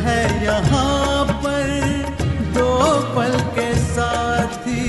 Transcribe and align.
है 0.00 0.20
यहाँ 0.44 1.24
पर 1.44 1.70
दो 2.56 2.70
पल 3.16 3.38
के 3.56 3.68
साथी 3.80 4.86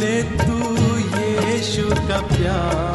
ले 0.00 0.16
तू 0.38 0.58
यीशु 1.16 1.88
का 2.08 2.20
प्यारा। 2.30 2.89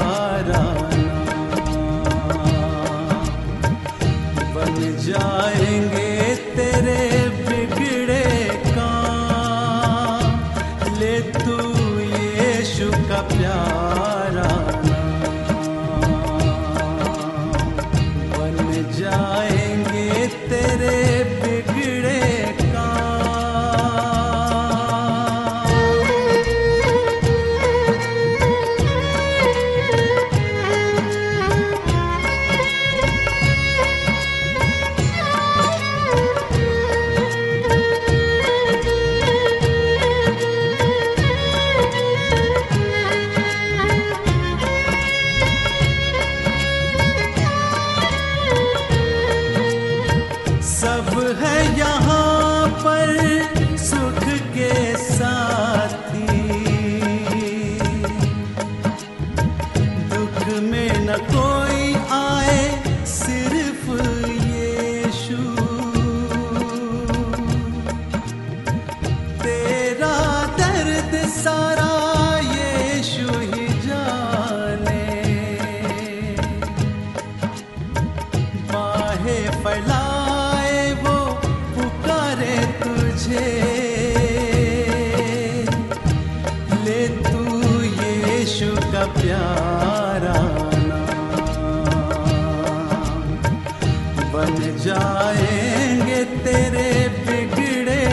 बन 94.35 94.55
जाएँगे 94.83 96.23
तेरे 96.43 96.87
बिगड़े 97.25 98.03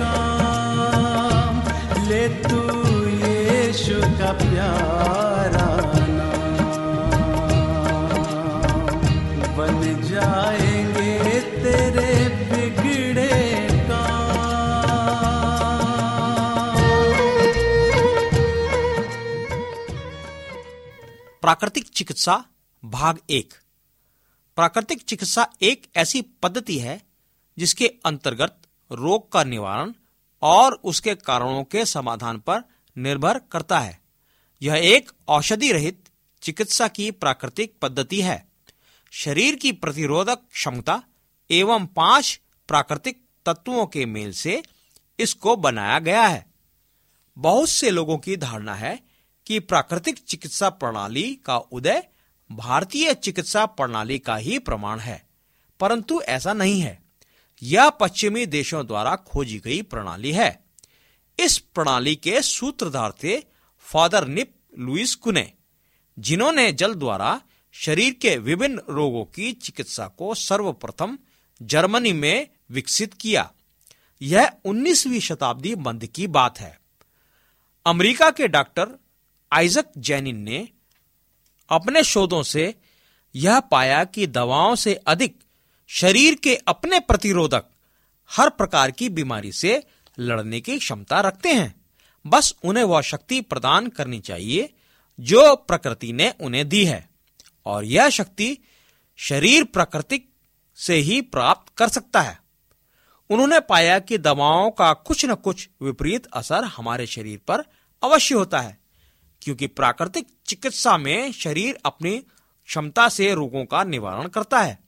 काम। 0.00 1.62
ले 2.08 2.22
तू 2.44 2.60
यीशु 3.08 4.00
का 4.18 4.32
प्यारा 4.42 5.68
बन 9.56 9.80
जाएँगे 10.04 11.40
तेरे 11.64 12.12
बिगड़े 12.52 13.32
प्राकृतिक 21.42 21.88
चिकित्सा, 21.88 22.42
भाग 22.82 23.18
एक। 23.30 23.63
प्राकृतिक 24.56 25.02
चिकित्सा 25.02 25.50
एक 25.62 25.86
ऐसी 25.96 26.22
पद्धति 26.22 26.78
है 26.78 27.02
जिसके 27.58 27.86
अंतर्गत 28.04 28.60
रोग 28.92 29.32
का 29.32 29.44
निवारण 29.44 29.92
और 30.42 30.80
उसके 30.84 31.14
कारणों 31.14 31.64
के 31.64 31.84
समाधान 31.84 32.38
पर 32.38 32.62
निर्भर 32.98 33.40
करता 33.52 33.78
है। 33.80 34.00
यह 34.62 34.74
एक 34.74 35.12
औषधि 35.28 35.72
रहित 35.72 36.08
चिकित्सा 36.42 36.88
की 36.88 37.10
प्राकृतिक 37.10 37.74
पद्धति 37.82 38.22
है। 38.22 38.48
शरीर 39.10 39.54
की 39.54 39.72
प्रतिरोधक 39.72 40.38
क्षमता 40.52 41.02
एवं 41.50 41.86
पाँच 41.86 42.40
प्राकृतिक 42.68 43.24
तत्वों 43.46 43.86
के 43.86 44.06
मेल 44.06 44.32
से 44.32 44.62
इसको 45.18 45.56
बनाया 45.56 45.98
गया 45.98 46.22
है। 46.22 46.46
बहुत 47.38 47.68
से 47.68 47.90
लोगों 47.90 48.18
की 48.18 48.36
धारणा 48.36 48.74
है 48.74 49.00
कि 49.46 49.58
प्राकृतिक 49.58 50.18
चिकित्सा 50.18 50.68
प्रणाली 50.68 51.34
का 51.34 51.58
उदय 51.58 52.08
भारतीय 52.50 53.12
चिकित्सा 53.14 53.64
प्रणाली 53.66 54.18
का 54.18 54.36
ही 54.36 54.58
प्रमाण 54.58 54.98
है, 54.98 55.22
परंतु 55.80 56.20
ऐसा 56.20 56.52
नहीं 56.52 56.80
है। 56.80 56.98
यह 57.62 57.88
पश्चिमी 57.90 58.44
देशों 58.46 58.86
द्वारा 58.86 59.14
खोजी 59.16 59.58
गई 59.58 59.80
प्रणाली 59.82 60.32
है। 60.32 60.64
इस 61.38 61.58
प्रणाली 61.58 62.14
के 62.16 62.40
सूत्रधार 62.42 63.12
थे 63.22 63.38
फादर 63.86 64.26
निप 64.26 64.54
लुइस 64.78 65.14
कुने, 65.14 65.52
जिन्होंने 66.18 66.72
जल 66.72 66.94
द्वारा 66.94 67.40
शरीर 67.74 68.12
के 68.12 68.36
विभिन्न 68.38 68.82
रोगों 68.90 69.24
की 69.24 69.52
चिकित्सा 69.52 70.06
को 70.08 70.34
सर्वप्रथम 70.34 71.18
जर्मनी 71.62 72.12
में 72.12 72.48
विकसित 72.70 73.14
किया। 73.14 73.50
यह 74.20 74.52
19वीं 74.64 75.20
शताब्दी 75.20 75.74
मध्य 75.74 76.06
की 76.06 76.26
बात 76.26 76.60
है। 76.60 76.78
अमेरिका 77.86 78.30
के 78.30 78.48
डॉक्टर 78.48 78.98
आइजक 79.52 79.86
जैनिन 79.98 80.36
ने 80.36 80.68
अपने 81.74 82.04
शोधों 82.04 82.42
से 82.42 82.74
यह 83.34 83.60
पाया 83.60 84.04
कि 84.04 84.26
दवाओं 84.26 84.74
से 84.74 84.94
अधिक 84.94 85.38
शरीर 85.88 86.34
के 86.34 86.56
अपने 86.56 87.00
प्रतिरोधक 87.00 87.64
हर 88.30 88.48
प्रकार 88.48 88.90
की 88.90 89.08
बीमारी 89.08 89.52
से 89.52 89.82
लड़ने 90.18 90.60
की 90.60 90.78
क्षमता 90.78 91.20
रखते 91.20 91.48
हैं। 91.48 91.74
बस 92.26 92.54
उन्हें 92.64 92.84
वह 92.84 93.00
शक्ति 93.00 93.40
प्रदान 93.40 93.86
करनी 93.86 94.20
चाहिए 94.20 94.72
जो 95.20 95.56
प्रकृति 95.56 96.12
ने 96.12 96.34
उन्हें 96.40 96.68
दी 96.68 96.84
है 96.84 97.08
और 97.66 97.84
यह 97.84 98.08
शक्ति 98.08 98.58
शरीर 99.16 99.64
प्राकृतिक 99.64 100.30
से 100.76 100.94
ही 100.94 101.20
प्राप्त 101.20 101.72
कर 101.76 101.88
सकता 101.88 102.20
है। 102.20 102.38
उन्होंने 103.30 103.60
पाया 103.60 103.98
कि 103.98 104.18
दवाओं 104.18 104.70
का 104.70 104.92
कुछ 104.92 105.24
न 105.26 105.34
कुछ 105.34 105.68
विपरीत 105.82 106.26
असर 106.26 106.64
हमारे 106.64 107.06
शरीर 107.06 107.40
पर 107.48 107.64
अवश्य 108.02 108.34
होता 108.34 108.60
है। 108.60 108.83
क्योंकि 109.44 109.66
प्राकृतिक 109.66 110.26
चिकित्सा 110.46 110.96
में 110.98 111.32
शरीर 111.32 111.78
अपनी 111.84 112.18
क्षमता 112.66 113.08
से 113.08 113.34
रोगों 113.34 113.64
का 113.64 113.84
निवारण 113.84 114.28
करता 114.28 114.60
है। 114.62 114.78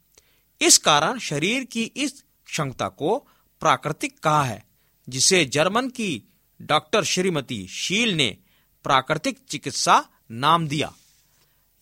इस 0.61 0.79
कारण 0.79 1.19
शरीर 1.19 1.65
की 1.65 1.83
इस 1.83 2.25
क्षमता 2.47 2.89
को 2.89 3.19
प्राकृतिक 3.61 4.19
कहा 4.19 4.43
है, 4.45 4.65
जिसे 5.09 5.45
जर्मन 5.45 5.89
की 5.89 6.23
डॉक्टर 6.63 7.05
श्रीमती 7.05 7.67
शील 7.69 8.15
ने 8.15 8.37
प्राकृतिक 8.85 9.39
चिकित्सा 9.49 10.09
नाम 10.31 10.69
दिया। 10.69 10.93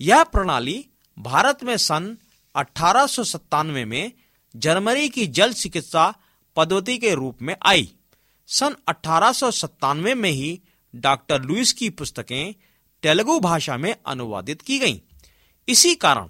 यह 0.00 0.22
प्रणाली 0.24 0.86
भारत 1.18 1.64
में 1.64 1.76
सन 1.76 2.16
अठारह 2.56 3.06
सौ 3.06 3.24
सतानवे 3.24 3.84
में 3.84 4.12
जर्मनी 4.56 5.08
की 5.08 5.26
जल 5.26 5.52
चिकित्सा 5.52 6.14
पद्धति 6.56 6.98
के 6.98 7.14
रूप 7.14 7.42
में 7.42 7.56
आई। 7.66 7.92
सन 8.46 8.76
अठारह 8.88 9.32
में 10.14 10.30
ही 10.30 10.60
डॉक्टर 10.94 11.42
लुइस 11.42 11.72
की 11.72 11.90
पुस्तकें 11.90 12.54
तेलुगु 13.04 13.40
भाषा 13.40 13.76
में 13.76 13.96
अनुवादित 14.06 14.62
की 14.62 14.78
गई। 14.78 15.02
इसी 15.68 15.94
कारण 15.94 16.28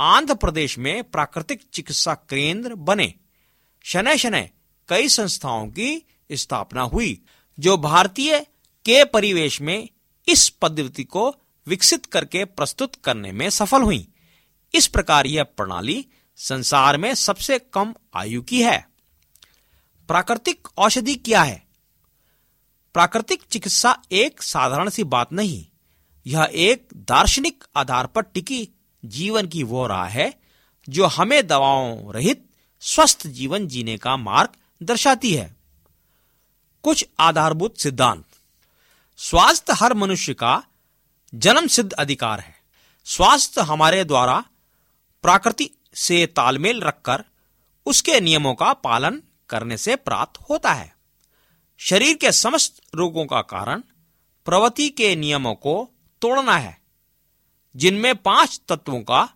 आंध्र 0.00 0.34
प्रदेश 0.34 0.78
में 0.78 1.04
प्राकृतिक 1.04 1.62
चिकित्सा 1.72 2.14
केंद्र 2.14 2.74
बने। 2.74 3.14
शनै 3.82 4.18
शनै 4.18 4.50
कई 4.88 5.08
संस्थाओं 5.08 5.66
की 5.66 6.06
स्थापना 6.32 6.82
हुई, 6.82 7.22
जो 7.58 7.76
भारतीय 7.76 8.40
के 8.84 9.04
परिवेश 9.04 9.60
में 9.60 9.88
इस 10.28 10.48
पद्धति 10.48 11.04
को 11.04 11.36
विकसित 11.66 12.06
करके 12.06 12.44
प्रस्तुत 12.44 12.94
करने 12.94 13.32
में 13.32 13.50
सफल 13.50 13.82
हुई। 13.82 14.08
इस 14.74 14.86
प्रकार 14.86 15.26
यह 15.26 15.42
प्रणाली 15.42 16.06
संसार 16.36 16.96
में 16.96 17.14
सबसे 17.14 17.58
कम 17.58 17.94
आयु 18.14 18.42
की 18.42 18.62
है। 18.62 18.88
प्राकृतिक 20.08 20.68
औषधि 20.78 21.14
क्या 21.14 21.42
है? 21.42 21.66
प्राकृतिक 22.94 23.42
चिकित्सा 23.42 24.02
एक 24.12 24.42
साधारण 24.42 24.88
सी 24.88 25.04
बात 25.04 25.32
नहीं 25.32 25.66
यह 26.26 26.50
एक 26.52 26.88
दार्शनिक 26.96 27.64
आधार 27.76 28.06
पर 28.06 28.22
टिकी 28.22 28.68
जीवन 29.04 29.46
की 29.46 29.62
वो 29.62 29.86
राह 29.86 30.06
है 30.06 30.40
जो 30.88 31.06
हमें 31.06 31.46
दवाओं 31.46 32.12
रहित 32.12 32.44
स्वस्थ 32.80 33.26
जीवन 33.26 33.66
जीने 33.68 33.98
का 33.98 34.16
मार्ग 34.16 34.48
दर्शाती 34.82 35.34
है। 35.34 35.56
कुछ 36.82 37.06
आधारभूत 37.20 37.78
सिद्धांत। 37.78 38.24
स्वास्थ्य 39.16 39.72
हर 39.72 39.94
मनुष्य 39.94 40.34
का 40.34 40.64
जन्म 41.34 41.66
सिद्ध 41.66 41.92
अधिकार 41.92 42.40
है। 42.40 42.54
स्वास्थ्य 43.04 43.60
हमारे 43.60 44.04
द्वारा 44.04 44.44
प्रकृति 45.22 45.70
से 45.94 46.26
तालमेल 46.26 46.80
रखकर 46.80 47.24
उसके 47.86 48.20
नियमों 48.20 48.54
का 48.54 48.72
पालन 48.72 49.22
करने 49.48 49.76
से 49.76 49.96
प्राप्त 49.96 50.40
होता 50.50 50.72
है। 50.72 50.96
शरीर 51.78 52.16
के 52.16 52.32
समस्त 52.32 52.82
रोगों 52.94 53.26
का 53.26 53.42
कारण 53.42 53.82
प्रवृत्ति 54.44 54.88
के 54.88 55.16
नियमों 55.16 55.54
को 55.54 55.90
तोड़ना 56.22 56.56
है, 56.56 56.76
जिनमें 57.74 58.14
पाँच 58.16 58.60
तत्वों 58.68 59.00
का 59.00 59.28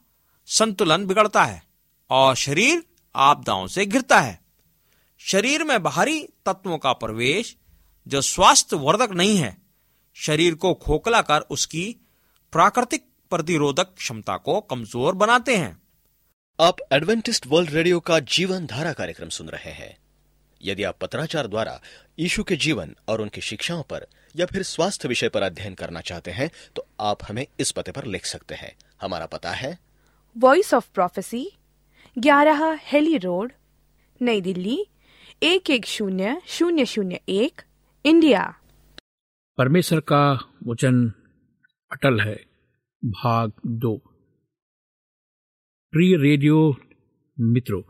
संतुलन 0.49 1.07
बिगड़ता 1.07 1.43
है 1.45 1.63
और 2.11 2.35
शरीर 2.37 2.83
आपदाओं 3.15 3.67
से 3.67 3.87
घिरता 3.87 4.21
है। 4.21 4.39
शरीर 5.21 5.65
में 5.65 5.83
बाहरी 5.83 6.21
तत्वों 6.47 6.79
का 6.79 6.93
प्रवेश 6.95 7.57
जो 8.07 8.21
स्वास्थ्य 8.21 8.77
वर्धक 8.77 9.13
नहीं 9.13 9.37
है, 9.37 9.57
शरीर 10.17 10.55
को 10.55 10.73
खोखला 10.77 11.21
कर 11.23 11.41
उसकी 11.51 11.85
प्राकृतिक 12.53 13.07
प्रतिरोधक 13.33 13.95
क्षमता 13.97 14.37
को 14.37 14.61
कमज़ोर 14.61 15.15
बनाते 15.15 15.57
हैं। 15.57 15.81
आप 16.59 16.77
एडवेंटिस्ट 16.93 17.47
वर्ल्ड 17.47 17.71
रेडियो 17.71 18.01
का 18.01 18.19
जीवन 18.21 18.67
धारा 18.67 18.93
कार्यक्रम 18.93 19.29
सुन 19.29 19.49
रहे 19.49 19.73
हैं। 19.73 19.97
यदि 20.61 20.83
आप 20.83 20.99
पत्राचार 21.01 21.47
द्वारा 21.47 21.81
यीशु 22.19 22.43
के 22.45 22.57
जीवन 22.57 22.95
और 23.09 23.21
उनकी 23.21 23.41
शिक्षाओं 23.41 23.83
पर 23.83 24.07
या 24.37 24.47
फिर 24.47 24.63
स्वास्थ्य 24.63 25.09
विषय 25.09 25.29
पर 25.29 25.43
अध्ययन 25.43 25.75
करना 25.75 26.01
चाहते 26.01 26.31
हैं 26.31 26.51
तो 26.77 26.87
आप 27.01 27.19
हमें 27.29 27.47
इस 27.61 27.73
पते 27.73 27.93
पर 27.93 28.05
लिख 28.05 28.27
सकते 28.27 28.55
हैं। 28.55 28.77
हमारा 29.03 29.27
पता 29.27 29.51
है। 29.51 29.79
वॉइस 30.39 30.75
ऑफ़ 30.75 30.91
प्रोफेसी 30.95 31.53
ग्यारह 32.19 32.79
हेली 32.83 33.17
रोड 33.19 33.53
नई 34.23 34.41
दिल्ली 34.41 34.87
एक 35.43 35.71
एक 35.71 35.87
शून्य 35.87 36.43
शून्य 36.47 36.87
शून्य 36.87 37.21
एक 37.29 37.63
इंडिया। 38.07 38.55
परमेश्वर 39.59 40.01
का 40.01 40.53
वचन 40.67 41.13
अटल 41.93 42.21
है। 42.21 42.37
भाग 43.05 43.53
दो। 43.67 43.97
प्रिय 45.93 46.17
रेडियो 46.17 46.77
मित्रों 47.41 47.83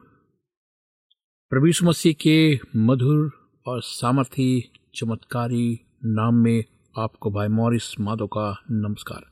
प्रभु 1.50 1.84
मसीह 1.84 2.12
के 2.12 2.60
मधुर 2.76 3.30
और 3.66 3.82
सामर्थी 3.82 4.72
चमत्कारी 4.94 5.80
नाम 6.04 6.34
में 6.34 6.64
आपको 6.99 7.31
भाई 7.31 7.49
मॉरिस 7.49 8.00
माधो 8.00 8.26
का 8.26 8.62
नमस्कार। 8.70 9.25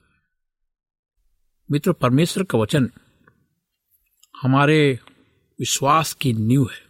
मित्र, 1.70 1.93
परमेश्वर 1.93 2.44
का 2.44 2.58
वचन 2.58 2.90
हमारे 4.43 4.99
विश्वास 5.61 6.12
की 6.12 6.32
नींव 6.32 6.62
है। 6.62 6.81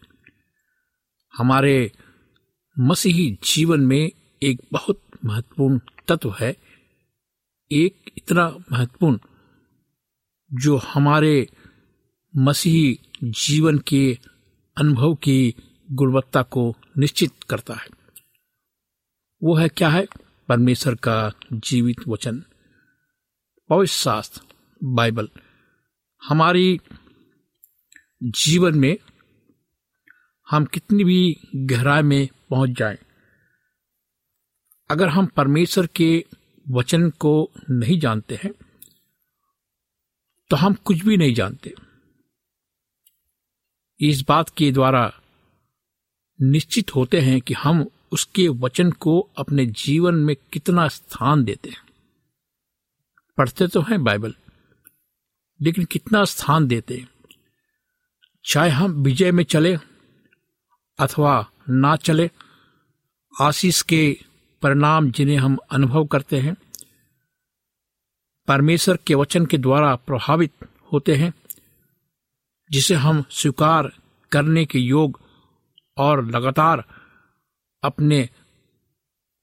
हमारे 1.35 1.93
मसीही 2.79 3.38
जीवन 3.44 3.81
में 3.81 4.11
एक 4.43 4.61
बहुत 4.73 5.03
महत्वपूर्ण 5.25 5.81
तत्व 6.09 6.35
है। 6.41 6.56
एक 7.73 8.11
इतना 8.17 8.56
महत्वपूर्ण 8.73 9.19
जो 10.53 10.77
हमारे 10.77 11.49
मसीही 12.37 12.99
जीवन 13.25 13.79
के 13.79 14.19
अनुभव 14.77 15.15
की 15.15 15.55
गुणवत्ता 15.93 16.43
को 16.43 16.77
निश्चित 16.99 17.31
करता 17.50 17.75
है। 17.75 18.00
वो 19.43 19.55
है 19.55 19.69
क्या 19.69 19.89
है? 19.89 20.07
परमेश्वर 20.49 20.95
का 20.95 21.33
जीवित 21.53 22.09
वचन। 22.09 22.43
पवित्र 23.71 23.93
शास्त्र 23.93 24.41
बाइबल। 24.82 25.29
हमारी 26.23 26.81
जीवन 28.23 28.79
में 28.79 28.97
हम 30.49 30.65
कितनी 30.65 31.05
भी 31.05 31.37
गहराई 31.56 32.03
में 32.03 32.29
पहुँच 32.51 32.70
जाएँ, 32.70 32.99
अगर 34.91 35.09
हम 35.09 35.27
परमेश्वर 35.27 35.87
के 35.87 36.25
वचन 36.67 37.09
को 37.11 37.51
नहीं 37.70 37.99
जानते 38.01 38.39
हैं 38.43 38.53
तो 40.51 40.56
हम 40.56 40.75
कुछ 40.75 41.05
भी 41.05 41.17
नहीं 41.17 41.35
जानते। 41.35 41.75
इस 44.01 44.25
बात 44.29 44.49
के 44.49 44.70
द्वारा 44.73 45.13
निश्चित 46.39 46.94
होते 46.94 47.20
हैं 47.20 47.41
कि 47.41 47.55
हम 47.55 47.85
उसके 48.12 48.48
वचन 48.48 48.90
को 48.90 49.20
अपने 49.36 49.67
जीवन 49.67 50.14
में 50.14 50.36
कितना 50.52 50.88
स्थान 50.88 51.44
देते 51.44 51.69
हैं। 51.69 51.82
पढ़ते 53.38 53.67
तो 53.67 53.81
हैं 53.81 54.02
बाइबल, 54.05 54.34
लेकिन 55.60 55.84
कितना 55.84 56.24
स्थान 56.24 56.67
देते 56.67 56.96
हैं? 56.96 57.08
चाहे 58.44 58.70
हम 58.70 58.93
विजय 58.93 59.32
में 59.32 59.44
चले 59.44 59.76
अथवा 60.98 61.50
ना 61.69 61.96
चले, 61.96 62.31
आशीष 63.40 63.82
के 63.82 64.17
परिणाम 64.62 65.10
जिन्हें 65.10 65.36
हम 65.36 65.58
अनुभव 65.70 66.05
करते 66.05 66.40
हैं, 66.40 66.56
परमेश्वर 68.48 68.98
के 69.06 69.14
वचन 69.14 69.46
के 69.46 69.58
द्वारा 69.58 69.94
प्रभावित 69.96 70.52
होते 70.93 71.14
हैं, 71.17 71.32
जिसे 72.70 72.94
हम 72.94 73.24
स्वीकार 73.31 73.93
करने 74.32 74.64
के 74.64 74.79
योग 74.79 75.20
और 75.98 76.24
लगातार 76.26 76.84
अपने 77.82 78.29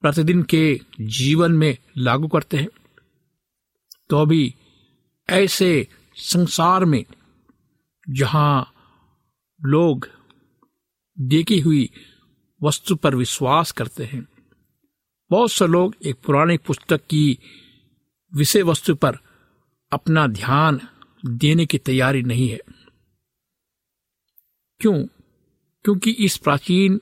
प्रतिदिन 0.03 0.43
के 0.43 0.79
जीवन 1.01 1.51
में 1.51 1.77
लागू 1.97 2.27
करते 2.27 2.57
हैं। 2.57 2.69
तो 4.09 4.17
अभी 4.17 4.53
ऐसे 5.29 5.87
संसार 6.15 6.85
में 6.85 7.03
जहाँ 8.07 8.73
लोग 9.59 10.07
देखी 11.17 11.59
हुई 11.59 11.89
वस्तु 12.61 12.95
पर 12.95 13.15
विश्वास 13.15 13.71
करते 13.71 14.03
हैं, 14.03 14.27
बहुत 15.31 15.51
से 15.51 15.67
लोग 15.67 15.95
एक 16.05 16.15
पुरानी 16.25 16.57
पुस्तक 16.57 17.05
की 17.09 17.39
विषय 18.33 18.61
वस्तु 18.61 18.95
पर 18.95 19.17
अपना 19.91 20.27
ध्यान 20.27 20.79
देने 21.25 21.65
की 21.65 21.77
तैयारी 21.77 22.21
नहीं 22.21 22.49
है। 22.49 22.59
क्यों? 24.81 25.05
क्योंकि 25.85 26.11
इस 26.11 26.37
प्राचीन 26.37 26.99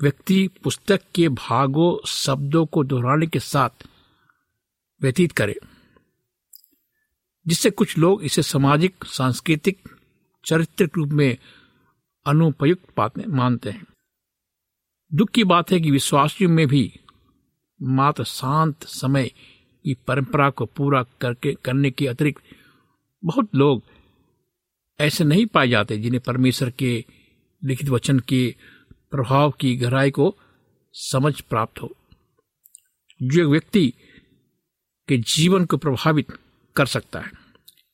व्यक्ति 0.00 0.48
पुस्तक 0.64 1.00
के 1.14 1.28
भागों, 1.28 2.06
शब्दों 2.06 2.66
को 2.66 2.84
दोहराने 2.84 3.26
के 3.26 3.38
साथ 3.38 3.86
व्यतीत 5.02 5.32
करे, 5.32 5.56
जिससे 7.46 7.70
कुछ 7.70 7.98
लोग 7.98 8.22
इसे 8.24 8.42
सामाजिक, 8.42 9.04
सांस्कृतिक 9.04 9.88
चरित्र 10.44 10.88
रूप 10.96 11.08
में 11.08 11.36
अनुपयुक्त 12.26 13.28
मानते 13.28 13.70
हैं। 13.70 13.86
दुख 15.14 15.30
की 15.30 15.44
बात 15.44 15.70
है 15.72 15.80
कि 15.80 15.90
विश्वासियों 15.90 16.50
में 16.50 16.66
भी 16.66 17.00
मात्र 17.82 18.24
शांत 18.24 18.84
समय 18.84 19.28
की 19.84 19.94
परंपरा 20.06 20.50
को 20.50 20.66
पूरा 20.66 21.02
करके, 21.20 21.54
करने 21.54 21.90
के 21.90 22.06
अतिरिक्त 22.06 22.42
बहुत 23.24 23.54
लोग 23.54 23.82
ऐसे 25.00 25.24
नहीं 25.24 25.46
पाए 25.46 25.68
जाते 25.68 25.98
जिन्हें 25.98 26.22
परमेश्वर 26.26 26.70
के 26.70 27.04
लिखित 27.64 27.88
वचन 27.88 28.18
के 28.18 28.54
प्रभाव 29.10 29.50
की 29.50 29.76
गहराई 29.76 30.10
को 30.10 30.36
समझ 30.92 31.40
प्राप्त 31.40 31.82
हो। 31.82 31.96
जो 33.22 33.42
एक 33.42 33.48
व्यक्ति 33.48 33.94
के 35.08 35.16
जीवन 35.18 35.64
को 35.64 35.76
प्रभावित 35.76 36.26
कर 36.76 36.86
सकता 36.86 37.20
है, 37.20 37.30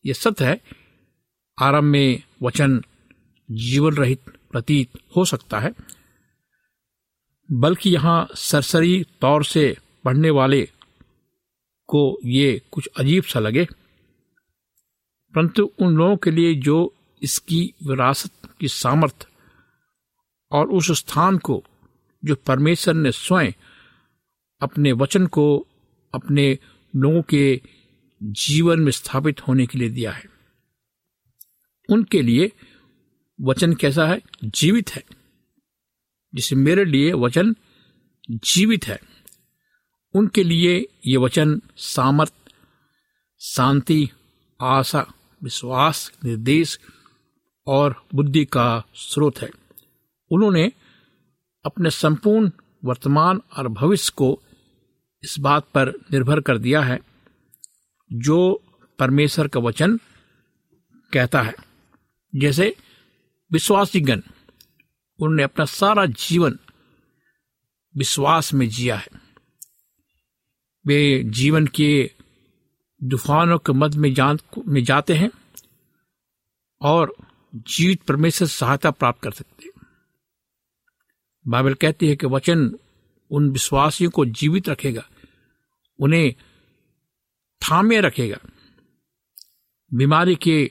यह 0.06 0.12
सत्य 0.12 0.44
है, 0.44 0.60
आरंभ 1.62 1.84
में 1.84 2.22
वचन 2.42 2.82
जीवन 3.50 3.92
रहित 3.92 4.20
प्रतीत 4.52 4.90
हो 5.16 5.24
सकता 5.24 5.60
है, 5.60 5.74
बल्कि 7.52 7.90
यहाँ 7.90 8.28
सरसरी 8.34 9.04
तौर 9.20 9.44
से 9.44 9.76
पढ़ने 10.04 10.30
वाले 10.30 10.68
को 11.86 12.18
ये 12.24 12.62
कुछ 12.72 12.86
अजीब 12.86 13.22
सा 13.22 13.40
लगे। 13.40 13.64
परंतु 15.34 15.70
उन 15.78 15.94
लोगों 15.94 16.16
के 16.16 16.30
लिए 16.30 16.54
जो 16.54 16.94
इसकी 17.22 17.74
विरासत 17.86 18.48
की 18.60 18.68
सामर्थ 18.68 19.28
और 20.54 20.70
उस 20.70 20.92
स्थान 20.92 21.38
को 21.38 21.64
जो 22.24 22.34
परमेश्वर 22.34 22.94
ने 22.94 23.12
स्वयं 23.12 23.52
अपने 24.62 24.92
वचन 24.92 25.26
को 25.26 25.66
अपने 26.14 26.58
लोगों 26.96 27.22
के 27.22 27.60
जीवन 28.22 28.80
में 28.80 28.92
स्थापित 28.92 29.48
होने 29.48 29.66
के 29.66 29.78
लिए 29.78 29.88
दिया 29.88 30.12
है। 30.12 30.24
उनके 31.90 32.22
लिए 32.22 32.52
वचन 33.40 33.74
कैसा 33.74 34.06
है? 34.06 34.22
जीवित 34.44 34.90
है। 34.90 35.04
जिसे 36.34 36.56
मेरे 36.56 36.84
लिए 36.84 37.12
वचन 37.12 37.54
जीवित 38.30 38.84
है। 38.84 39.00
उनके 40.14 40.44
लिए 40.44 40.86
ये 41.06 41.16
वचन 41.16 41.62
सामर्थ, 41.76 42.34
शांति, 43.40 44.10
आशा, 44.62 45.12
विश्वास, 45.42 46.12
निर्देश 46.24 46.80
और 47.66 48.06
बुद्धि 48.14 48.44
का 48.44 48.84
स्रोत 48.94 49.38
है। 49.38 49.63
उन्होंने 50.34 50.72
अपने 51.64 51.90
संपूर्ण 51.90 52.50
वर्तमान 52.84 53.40
और 53.56 53.68
भविष्य 53.68 54.12
को 54.16 54.42
इस 55.24 55.36
बात 55.38 55.64
पर 55.74 55.88
निर्भर 55.88 56.40
कर 56.40 56.58
दिया 56.58 56.80
है, 56.80 57.00
जो 58.12 58.62
परमेश्वर 58.98 59.48
का 59.48 59.60
वचन 59.60 60.00
कहता 61.12 61.42
है। 61.42 61.54
जैसे 62.36 62.76
विश्वासीगण, 63.52 64.20
उन्होंने 65.20 65.42
अपना 65.42 65.64
सारा 65.64 66.06
जीवन 66.06 66.58
विश्वास 67.96 68.54
में 68.54 68.68
जिया 68.68 68.96
है। 68.96 69.08
वे 70.86 71.22
जीवन 71.24 71.66
के 71.66 72.10
तूफानों 73.10 73.58
के 73.58 73.72
मध्य 73.72 73.98
में 73.98 74.14
जान, 74.14 74.38
में 74.68 74.84
जाते 74.84 75.14
हैं 75.14 75.30
और 76.80 77.14
जीवित 77.54 78.02
परमेश्वर 78.02 78.48
सहायता 78.48 78.90
प्राप्त 78.90 79.22
कर 79.22 79.30
सकते 79.30 79.64
हैं। 79.64 79.73
बाइबल 81.48 81.74
कहती 81.74 82.08
है 82.08 82.16
कि 82.16 82.26
वचन 82.26 82.78
उन 83.30 83.50
विश्वासियों 83.50 84.10
को 84.10 84.24
जीवित 84.24 84.68
रखेगा, 84.68 85.04
उन्हें 86.00 86.34
थामे 87.62 88.00
रखेगा। 88.00 88.36
बीमारी 89.94 90.34
के 90.34 90.70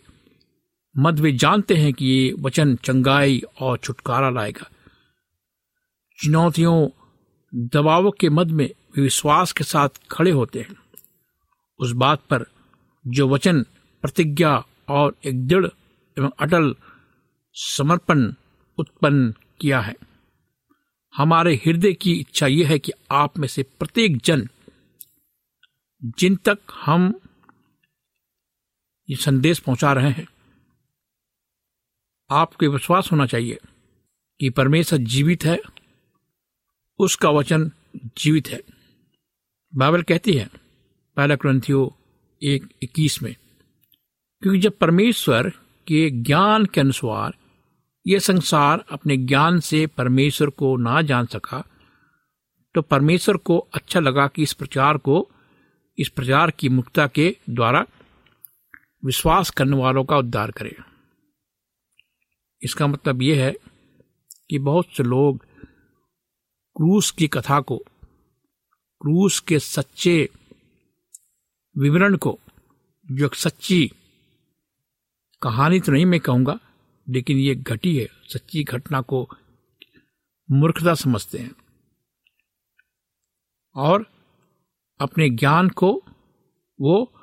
मध्य 0.97 1.21
वे 1.21 1.31
जानते 1.31 1.75
हैं 1.75 1.93
कि 1.93 2.05
ये 2.05 2.33
वचन 2.39 2.75
चंगाई 2.75 3.41
और 3.61 3.77
छुटकारा 3.77 4.29
लाएगा। 4.29 4.69
चुनौतियों, 6.19 6.89
दबावों 7.55 8.11
के 8.11 8.29
मध्य 8.29 8.53
में 8.53 8.69
विश्वास 8.97 9.51
के 9.51 9.63
साथ 9.63 9.89
खड़े 10.11 10.31
होते 10.31 10.59
हैं। 10.59 10.75
उस 11.79 11.91
बात 11.91 12.19
पर 12.19 12.45
जो 13.07 13.29
वचन 13.29 13.63
प्रतिज्ञा 14.01 14.65
और 14.89 15.15
एक 15.25 15.47
दृढ़ 15.47 15.65
एवं 16.19 16.29
अटल 16.39 16.75
समर्पण 17.53 18.33
उत्पन्न 18.77 19.33
किया 19.61 19.79
है। 19.79 20.12
हमारे 21.15 21.53
हृदय 21.55 21.93
की 21.93 22.13
इच्छा 22.13 22.47
यह 22.47 22.67
है 22.67 22.79
कि 22.79 22.91
आप 23.11 23.37
में 23.39 23.47
से 23.47 23.63
प्रत्येक 23.63 24.17
जन, 24.17 24.47
जिन 26.19 26.35
तक 26.35 26.59
हम 26.75 27.13
ये 29.09 29.15
संदेश 29.15 29.59
पहुँचा 29.59 29.91
रहे 29.93 30.09
हैं, 30.09 30.27
आपको 32.29 32.69
विश्वास 32.69 33.11
होना 33.11 33.25
चाहिए 33.25 33.59
कि 34.39 34.49
परमेश्वर 34.49 34.99
जीवित 34.99 35.43
है, 35.45 35.57
उसका 36.99 37.29
वचन 37.29 37.71
जीवित 38.17 38.47
है। 38.47 38.61
बाइबल 39.73 40.03
कहती 40.03 40.33
है, 40.33 40.49
पहला 41.17 41.35
ग्रंथियो 41.35 41.95
एक 42.41 42.67
इक्कीस 42.83 43.21
में, 43.23 43.35
क्योंकि 44.43 44.59
जब 44.59 44.77
परमेश्वर 44.77 45.49
के 45.87 46.09
ज्ञान 46.09 46.65
के 46.65 46.81
अनुसार 46.81 47.33
यह 48.07 48.19
संसार 48.19 48.83
अपने 48.91 49.17
ज्ञान 49.17 49.59
से 49.59 49.87
परमेश्वर 49.87 50.49
को 50.49 50.77
ना 50.77 51.01
जान 51.01 51.25
सका 51.25 51.63
तो 52.75 52.81
परमेश्वर 52.81 53.37
को 53.37 53.57
अच्छा 53.73 53.99
लगा 53.99 54.27
कि 54.27 54.43
इस 54.43 54.53
प्रचार 54.53 54.97
को, 54.97 55.29
इस 55.97 56.09
प्रचार 56.09 56.51
की 56.51 56.69
मुक्ता 56.69 57.07
के 57.07 57.37
द्वारा 57.49 57.85
विश्वास 59.05 59.49
करने 59.49 59.77
वालों 59.77 60.03
का 60.03 60.17
उद्धार 60.17 60.51
करे। 60.51 60.75
इसका 62.61 62.87
मतलब 62.87 63.21
यह 63.21 63.43
है 63.43 63.51
कि 64.49 64.59
बहुत 64.59 64.87
से 64.97 65.03
लोग 65.03 65.45
क्रूस 66.75 67.11
की 67.11 67.27
कथा 67.27 67.59
को, 67.61 67.77
क्रूस 69.01 69.39
के 69.39 69.59
सच्चे 69.59 70.29
विवरण 71.77 72.17
को, 72.17 72.39
जो 73.11 73.25
एक 73.25 73.35
सच्ची 73.35 73.91
कहानी 75.41 75.79
तो 75.79 75.91
नहीं 75.91 76.05
मैं 76.05 76.19
कहूँगा 76.19 76.59
लेकिन 77.09 77.37
ये 77.37 77.55
घटी 77.55 77.97
है, 77.97 78.07
सच्ची 78.33 78.63
घटना 78.63 79.01
को 79.01 79.29
मूर्खता 80.51 80.93
समझते 80.93 81.37
हैं। 81.37 81.55
और 83.75 84.05
अपने 85.01 85.29
ज्ञान 85.29 85.69
को 85.69 86.03
वो 86.81 87.13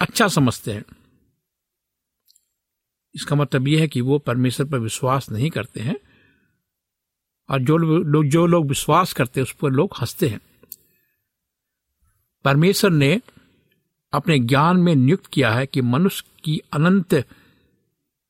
अच्छा 0.00 0.28
समझते 0.28 0.72
हैं। 0.72 0.84
इसका 3.14 3.36
मतलब 3.36 3.68
यह 3.68 3.80
है 3.80 3.88
कि 3.88 4.00
वो 4.00 4.18
परमेश्वर 4.18 4.66
पर 4.66 4.78
विश्वास 4.78 5.30
नहीं 5.30 5.50
करते 5.50 5.80
हैं। 5.80 5.96
और 7.50 7.60
जो 7.60 7.76
लोग 7.76 8.24
जो 8.24 8.46
लोग 8.46 8.68
विश्वास 8.68 9.12
करते 9.12 9.40
हैं, 9.40 9.42
उस 9.42 9.52
पर 9.52 9.70
लोग 9.70 9.90
हँसते 10.00 10.28
हैं। 10.28 10.40
परमेश्वर 12.44 12.90
ने 12.90 13.20
अपने 14.12 14.38
ज्ञान 14.38 14.76
में 14.76 14.94
नियुक्त 14.94 15.26
किया 15.26 15.52
है 15.52 15.66
कि 15.66 15.80
मनुष्य 15.82 16.24
की 16.44 16.58
अनंत 16.58 17.14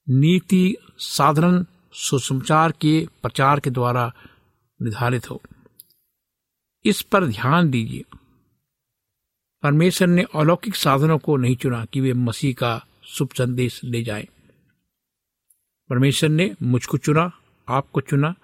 नीति 0.09 0.77
साधारण 0.99 1.65
सुसमाचार 1.93 2.73
के 2.73 3.09
प्रचार 3.23 3.61
के 3.61 3.71
द्वारा 3.71 4.13
निर्धारित 4.83 5.31
हो 5.31 5.43
इस 6.85 7.03
पर 7.03 7.27
ध्यान 7.27 7.71
दीजिए 7.71 8.05
परमेश्वर 9.63 10.09
ने 10.09 10.25
अलौकिक 10.35 10.77
साधनों 10.77 11.19
को 11.19 11.37
नहीं 11.37 11.57
चुना 11.57 11.85
कि 11.85 12.01
वे 12.01 12.13
मसीह 12.13 12.55
का 12.55 12.87
शुभ 13.05 13.29
संदेश 13.39 13.81
ले 13.85 14.03
जाएँ। 14.03 14.29
परमेश्वर 15.91 16.31
ने 16.31 16.55
मुझको 16.63 16.99
चुना, 16.99 17.33
आपको 17.69 18.01
चुना, 18.01 18.35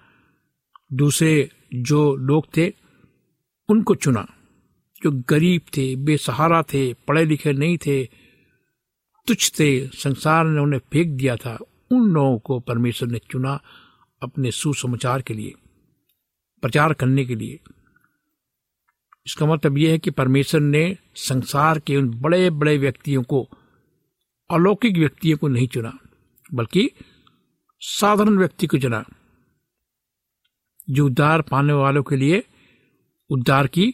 दूसरे 0.93 1.51
जो 1.73 2.15
लोग 2.15 2.47
थे, 2.57 2.73
उनको 3.69 3.95
चुना, 3.95 4.27
जो 5.03 5.11
गरीब 5.29 5.61
थे, 5.77 5.95
बेसहारा 5.95 6.63
थे, 6.63 6.93
पढ़े 6.93 7.25
लिखे 7.25 7.53
नहीं 7.53 7.77
थे 7.77 8.09
तुच्छ 9.27 9.51
थे 9.59 9.87
संसार 9.87 10.45
ने 10.45 10.61
उन्हें 10.61 10.79
फेंक 10.91 11.17
दिया 11.17 11.35
था, 11.35 11.57
उन 11.91 12.09
लोगों 12.09 12.37
को 12.39 12.59
परमेश्वर 12.59 13.09
ने 13.09 13.19
चुना 13.31 13.59
अपने 14.21 14.51
सुसमाचार 14.51 15.21
के 15.21 15.33
लिए, 15.33 15.53
प्रचार 16.63 16.93
करने 16.93 17.25
के 17.25 17.35
लिए। 17.35 17.59
इसका 19.25 19.45
मतलब 19.45 19.77
यह 19.77 19.91
है 19.91 19.99
कि 19.99 20.11
परमेश्वर 20.11 20.61
ने 20.61 20.97
संसार 21.15 21.79
के 21.79 21.97
उन 21.97 22.09
बड़े 22.21 22.49
बड़े 22.49 22.77
व्यक्तियों 22.77 23.23
को, 23.23 23.47
अलौकिक 24.49 24.97
व्यक्तियों 24.97 25.37
को 25.37 25.47
नहीं 25.47 25.67
चुना, 25.67 25.97
बल्कि 26.53 26.89
साधारण 27.81 28.37
व्यक्ति 28.37 28.67
को 28.67 28.77
चुना, 28.77 29.03
जो 30.89 31.05
उद्धार 31.05 31.41
पाने 31.41 31.73
वालों 31.73 32.03
के 32.03 32.15
लिए 32.15 32.43
उद्धार 33.29 33.67
की 33.67 33.93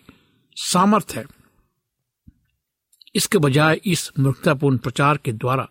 सामर्थ 0.58 1.14
है। 1.16 1.26
इसके 3.16 3.38
बजाय 3.38 3.82
इस 3.86 4.12
मूर्खतापूर्ण 4.20 4.78
प्रचार 4.78 5.18
के 5.18 5.32
द्वारा, 5.32 5.68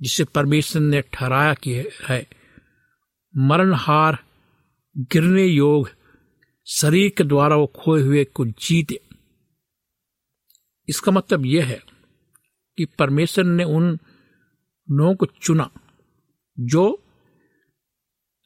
जिसे 0.00 0.24
परमेश्वर 0.24 0.82
ने 0.82 1.00
ठहराया 1.02 1.54
कि 1.54 1.84
है, 2.08 2.26
मरणहार, 3.36 4.18
गिरने 4.96 5.46
योग 5.46 5.90
शरीर 6.66 7.12
के 7.18 7.24
द्वारा 7.24 7.56
वो 7.56 7.66
खोए 7.66 8.02
हुए 8.02 8.24
को 8.24 8.46
जीते। 8.46 9.00
इसका 10.88 11.12
मतलब 11.12 11.46
यह 11.46 11.64
है 11.64 11.82
कि 12.78 12.84
परमेश्वर 12.84 13.44
ने 13.44 13.64
उन 13.64 13.98
लोगों 14.90 15.14
को 15.14 15.26
चुना, 15.26 15.70
जो 16.60 17.04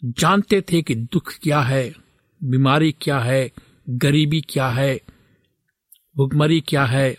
जानते 0.05 0.61
थे 0.61 0.83
कि 0.83 0.95
दुख 0.95 1.33
क्या 1.43 1.61
है, 1.61 1.95
बीमारी 2.45 2.93
क्या 2.93 3.19
है, 3.21 3.51
गरीबी 3.89 4.41
क्या 4.41 4.69
है, 4.69 5.01
भुखमरी 6.17 6.61
क्या 6.61 6.85
है 6.85 7.17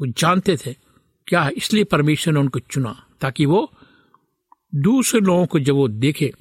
वो 0.00 0.06
जानते 0.06 0.56
थे 0.56 0.74
क्या 1.26 1.42
है 1.42 1.52
इसलिए 1.52 1.84
परमेश्वर 1.84 2.34
ने 2.34 2.40
उनको 2.40 2.58
चुना, 2.58 3.06
ताकि 3.20 3.46
वो 3.46 3.72
दूसरे 4.74 5.20
लोगों 5.20 5.46
को 5.46 5.58
जब 5.58 5.74
वो 5.74 5.88
देखे 5.88 6.32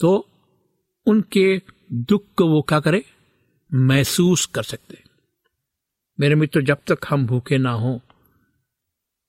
तो 0.00 0.28
उनके 1.06 1.62
दुख 1.92 2.24
को 2.36 2.48
वो 2.48 2.62
क्या 2.62 2.80
करे? 2.80 3.04
महसूस 3.74 4.46
कर 4.46 4.62
सकते। 4.62 5.02
मेरे 6.20 6.34
मित्र, 6.34 6.62
जब 6.62 6.78
तक 6.86 6.98
हम 7.08 7.26
भूखे 7.26 7.58
ना 7.58 7.70
हो, 7.70 8.00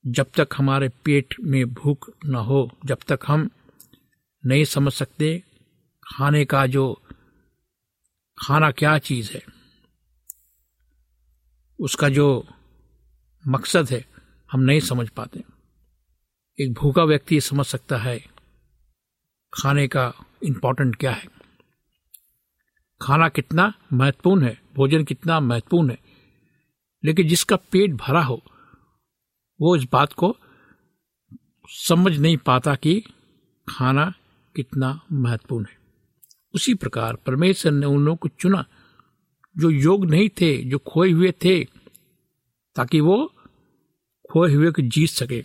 जब 0.08 0.32
तक 0.36 0.48
हमारे 0.58 0.90
पेट 1.06 1.36
में 1.42 1.66
भूख 1.74 2.10
ना 2.26 2.40
हो, 2.40 2.70
जब 2.86 2.98
तक 3.08 3.20
हम 3.28 3.50
नहीं 4.46 4.64
समझ 4.66 4.94
सकते 4.94 5.44
खाने 6.04 6.46
का 6.46 6.66
जो 6.68 7.02
खाना 8.38 8.72
क्या 8.72 8.98
चीज़ 9.00 9.32
है 9.34 9.57
उसका 11.79 12.10
जो 12.10 12.48
मकसद 13.48 13.89
है, 13.89 14.05
हम 14.51 14.60
नहीं 14.60 14.79
समझ 14.79 15.10
पाते। 15.10 15.43
एक 16.60 16.74
भूखा 16.74 17.03
व्यक्ति 17.03 17.36
ये 17.36 17.41
समझ 17.41 17.65
सकता 17.65 17.98
है, 17.98 18.19
खाने 19.53 19.88
का 19.88 20.13
इंपॉर्टेंट 20.43 20.96
क्या 20.96 21.12
है? 21.12 21.27
खाना 23.01 23.29
कितना 23.29 23.74
महत्वपूर्ण 23.93 24.43
है, 24.43 24.62
भोजन 24.75 25.03
कितना 25.03 25.39
महत्वपूर्ण 25.39 25.89
है, 25.89 26.00
लेकिन 27.03 27.27
जिसका 27.27 27.55
पेट 27.55 27.91
भरा 27.91 28.24
हो, 28.24 28.41
वो 29.62 29.75
इस 29.75 29.88
बात 29.91 30.13
को 30.13 30.36
समझ 31.69 32.17
नहीं 32.17 32.38
पाता 32.38 32.75
कि 32.75 33.03
खाना 33.67 34.13
कितना 34.55 35.00
महत्वपूर्ण 35.12 35.65
है। 35.65 35.77
उसी 36.53 36.74
प्रकार 36.74 37.15
परमेश्वर 37.15 37.72
ने 37.72 37.86
उन 37.86 38.05
लोगों 38.05 38.17
को 38.17 38.27
चुना 38.27 38.65
जो 39.58 39.70
योग 39.70 40.06
नहीं 40.06 40.30
थे, 40.30 40.64
जो 40.64 40.78
खोए 40.78 41.12
हुए 41.12 41.32
थे, 41.32 41.64
ताकि 42.76 43.00
वो 43.00 43.34
खोए 44.32 44.54
हुए 44.54 44.72
को 44.72 44.82
जीत 44.82 45.10
सके। 45.10 45.44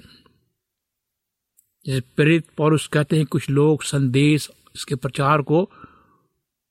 जैसे 1.87 2.01
प्रेरित 2.01 2.45
पौरुष 2.57 2.87
कहते 2.87 3.17
हैं, 3.17 3.27
कुछ 3.27 3.51
लोग 3.51 3.83
संदेश, 3.83 4.51
इसके 4.77 4.95
प्रचार 4.95 5.43
को 5.43 5.71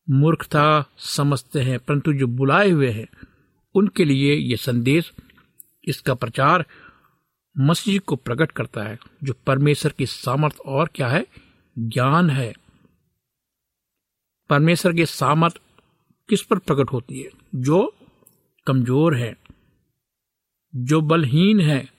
मूर्खता 0.10 0.86
समझते 0.98 1.62
हैं, 1.62 1.80
परंतु 1.80 2.14
जो 2.14 2.28
बुलाए 2.28 2.70
हुए 2.70 2.90
हैं, 2.90 3.08
उनके 3.76 4.06
लिए 4.06 4.36
यह 4.36 4.56
संदेश, 4.56 5.14
इसका 5.86 6.14
प्रचार 6.14 6.66
मसीह 7.58 8.00
को 8.00 8.16
प्रकट 8.16 8.52
करता 8.52 8.84
है, 8.84 9.00
जो 9.24 9.34
परमेश्वर 9.48 9.92
की 9.92 10.06
सामर्थ 10.06 10.60
और 10.66 10.90
क्या 10.96 11.08
है? 11.08 11.28
ज्ञान 11.80 12.30
है। 12.30 12.54
परमेश्वर 14.50 14.94
के 14.94 15.06
सामर्थ 15.06 15.62
किस 16.32 16.42
पर 16.42 16.58
प्रकट 16.60 16.92
होती 16.92 17.20
है? 17.20 17.30
जो 17.56 17.96
कमज़ोर 18.68 19.16
है, 19.16 19.38
जो 20.76 21.02
बलहीन 21.02 21.62
है, 21.62 21.90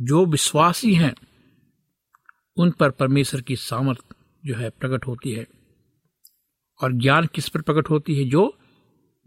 जो 0.00 0.26
विश्वासी 0.26 0.94
हैं, 0.94 1.14
उन 2.56 2.70
पर 2.70 2.90
परमेश्वर 2.90 3.40
की 3.40 3.56
सामर्थ 3.56 4.04
जो 4.44 4.54
है 4.54 4.70
प्रकट 4.70 5.06
होती 5.06 5.32
है। 5.32 5.46
और 6.82 6.92
ज्ञान 6.92 7.26
किस 7.26 7.48
पर 7.48 7.60
प्रकट 7.60 7.90
होती 7.90 8.14
है? 8.14 8.30
जो 8.30 8.58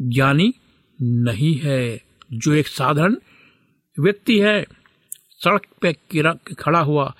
ज्ञानी 0.01 0.53
नहीं 1.01 1.55
है, 1.55 2.01
जो 2.33 2.53
एक 2.53 2.67
साधारण 2.67 3.15
व्यक्ति 3.99 4.39
है, 4.39 4.65
सड़क 5.29 5.65
पे 5.85 5.93
खड़ा 6.53 6.79
हुआ 6.79 7.15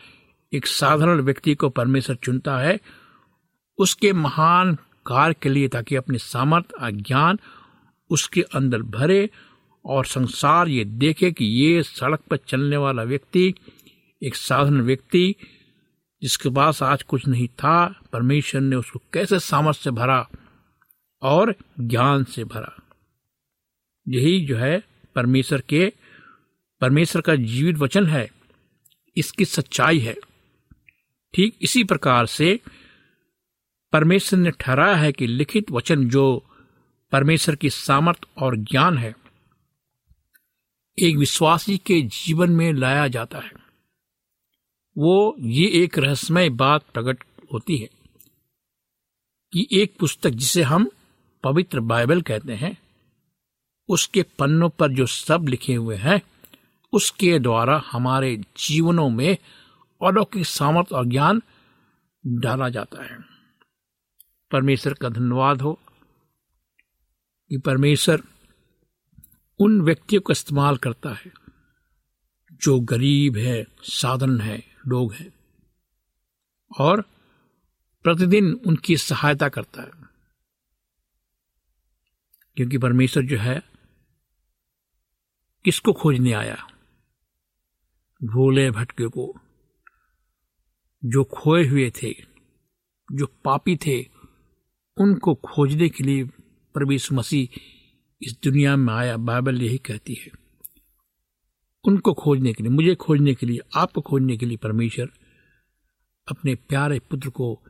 एक 0.54 0.66
साधारण 0.66 1.22
व्यक्ति 1.22 1.56
को 1.56 1.70
परमेश्वर 1.70 2.16
चुनता 2.16 2.58
है, 2.58 2.80
उसके 3.78 4.14
महान 4.14 4.78
कार्य 5.06 5.36
के 5.42 5.50
लिए 5.50 5.68
ताकि 5.68 5.96
अपने 5.96 6.18
सामर्थ्य 6.18 6.92
ज्ञान 6.92 7.40
उसके 8.10 8.42
अंदर 8.42 8.82
भरे 8.82 9.30
और 9.86 10.06
संसार 10.06 10.68
ये 10.68 10.86
देखे 10.86 11.32
कि 11.32 11.46
ये 11.46 11.84
सड़क 11.84 12.20
पर 12.20 12.38
चलने 12.38 12.78
वाला 12.78 13.04
व्यक्ति, 13.04 13.54
एक 14.24 14.36
साधारण 14.36 14.82
व्यक्ति, 14.82 15.36
जिसके 16.22 16.50
पास 16.50 16.84
आज 16.84 17.04
कुछ 17.04 17.28
नहीं 17.28 17.48
था, 17.48 18.02
परमेश्वर 18.14 18.62
ने 18.62 18.76
उसको 18.76 19.02
कैसे 19.14 19.40
सामर्थ्य 19.40 19.82
से 19.84 19.92
भरा 19.92 20.30
और 21.22 21.56
ज्ञान 21.80 22.24
से 22.24 22.44
भरा? 22.44 22.78
यही 24.08 24.46
जो 24.46 24.58
है 24.58 24.84
परमेश्वर 25.16 25.62
के, 25.62 25.94
परमेश्वर 26.82 27.22
का 27.22 27.36
जीवित 27.36 27.78
वचन 27.78 28.06
है। 28.06 28.32
इसकी 29.18 29.46
सच्चाई 29.46 30.00
है। 30.00 30.16
ठीक 31.34 31.56
इसी 31.62 31.84
प्रकार 31.84 32.26
से 32.26 32.60
परमेश्वर 33.94 34.40
ने 34.40 34.52
ठहराया 34.52 34.96
है 34.96 35.12
कि 35.12 35.28
लिखित 35.28 35.72
वचन 35.72 36.10
जो 36.10 36.44
परमेश्वर 37.12 37.56
की 37.56 37.70
सामर्थ 37.70 38.26
और 38.38 38.58
ज्ञान 38.58 38.98
है, 38.98 39.16
एक 41.00 41.18
विश्वासी 41.18 41.78
के 41.78 42.02
जीवन 42.02 42.52
में 42.52 42.74
लाया 42.74 43.08
जाता 43.08 43.40
है। 43.40 43.52
वो 44.98 45.36
ये 45.40 45.68
एक 45.68 45.98
रहस्यमय 45.98 46.50
बात 46.50 46.84
प्रकट 46.94 47.24
होती 47.54 47.78
है 47.78 47.90
कि 49.54 49.68
एक 49.72 49.98
पुस्तक 50.00 50.30
जिसे 50.30 50.62
हम 50.62 50.90
पवित्र 51.44 51.80
बाइबल 51.80 52.22
कहते 52.22 52.54
हैं, 52.54 52.78
उसके 53.90 54.24
पन्नों 54.24 54.70
पर 54.70 54.92
जो 54.92 55.06
सब 55.06 55.46
लिखे 55.50 55.76
हुए 55.76 55.96
हैं, 55.96 56.22
उसके 56.94 57.40
द्वारा 57.40 57.84
हमारे 57.92 58.38
जीवनों 58.38 59.10
में 59.10 59.38
अलौकिक 60.08 60.46
सामर्थ 60.46 60.94
और 60.94 61.06
ज्ञान 61.06 61.42
डाला 62.28 62.70
जाता 62.70 63.04
है। 63.04 63.33
परमेश्वर 64.54 64.94
का 64.94 65.10
धन्यवाद 65.10 65.62
हो 65.62 65.80
कि 67.50 67.58
परमेश्वर 67.58 68.24
उन 69.60 69.82
व्यक्तियों 69.82 70.22
का 70.22 70.32
इस्तेमाल 70.32 70.78
करता 70.78 71.14
है, 71.14 71.32
जो 72.52 72.80
गरीब 72.80 73.38
है 73.38 73.68
साधन 73.82 74.42
है, 74.42 74.64
लोग 74.88 75.14
हैं, 75.14 75.34
और 76.80 77.02
प्रतिदिन 78.04 78.54
उनकी 78.68 78.98
सहायता 78.98 79.50
करता 79.50 79.82
है। 79.82 79.92
क्योंकि 82.56 82.78
परमेश्वर 82.78 83.24
जो 83.24 83.38
है, 83.38 83.64
किसको 85.66 85.94
खोजने 85.94 86.34
आया? 86.34 86.68
भोले 88.24 88.72
भटके 88.72 89.08
को, 89.08 89.40
जो 91.06 91.24
खोए 91.24 91.68
हुए 91.68 91.92
थे, 92.04 92.14
जो 93.12 93.26
पापी 93.26 93.76
थे 93.76 94.13
उनको 94.98 95.36
खोजने 95.36 95.90
के 95.90 96.04
लिए 96.04 96.24
प्रवेश 96.74 97.12
मसीह 97.12 97.60
इस 98.22 98.38
दुनिया 98.44 98.76
में 98.76 98.94
आया, 98.94 99.18
बाइबल 99.18 99.62
यही 99.62 99.78
कहती 99.78 100.14
है। 100.14 100.32
उनको 101.84 102.14
खोजने 102.14 102.54
के 102.54 102.64
लिए, 102.64 102.72
मुझे 102.72 102.96
खोजने 102.96 103.36
के 103.36 103.46
लिए, 103.46 103.60
आपको 103.76 104.02
खोजने 104.02 104.38
के 104.38 104.46
लिए 104.46 104.58
परमेश्वर 104.58 105.10
अपने 106.28 106.56
प्यारे 106.56 107.00
पुत्र 107.00 107.30
को 107.30 107.62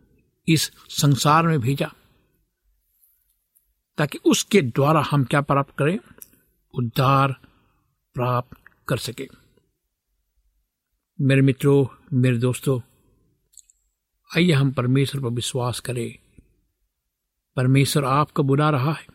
इस 0.48 0.72
संसार 0.90 1.48
में 1.48 1.60
भेजा, 1.60 1.94
ताकि 3.98 4.18
उसके 4.18 4.62
द्वारा 4.62 5.02
हम 5.12 5.24
क्या 5.24 5.42
प्राप्त 5.42 5.74
करें? 5.80 6.00
उद्धार 6.74 7.32
प्राप्त 8.14 8.58
कर 8.88 8.98
सके। 8.98 9.28
मेरे 11.22 11.42
मित्रों, 11.42 11.86
मेरे 12.14 12.38
दोस्तों, 12.38 12.80
आइए 14.38 14.52
हम 14.52 14.72
परमेश्वर 14.72 15.22
पर 15.22 15.30
विश्वास 15.30 15.80
करें। 15.80 16.23
परमेश्वर 17.56 18.06
आपको 18.06 18.44
बुला 18.44 18.70
रहा 18.70 18.92
है। 18.92 19.08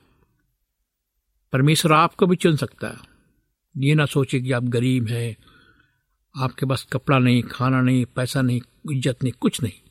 परमेश्वर 1.52 1.92
आपको 1.92 2.26
भी 2.26 2.36
चुन 2.36 2.56
सकता 2.56 2.88
है। 2.88 2.98
ये 3.76 3.94
ना 3.94 4.06
सोचे 4.06 4.40
कि 4.40 4.52
आप 4.52 4.62
गरीब 4.62 5.08
हैं, 5.08 5.36
आपके 6.42 6.66
पास 6.66 6.86
कपड़ा 6.92 7.18
नहीं, 7.18 7.42
खाना 7.42 7.80
नहीं, 7.80 8.04
पैसा 8.04 8.42
नहीं, 8.42 8.60
इज़्ज़त 8.92 9.22
नहीं, 9.22 9.32
कुछ 9.32 9.62
नहीं। 9.62 9.90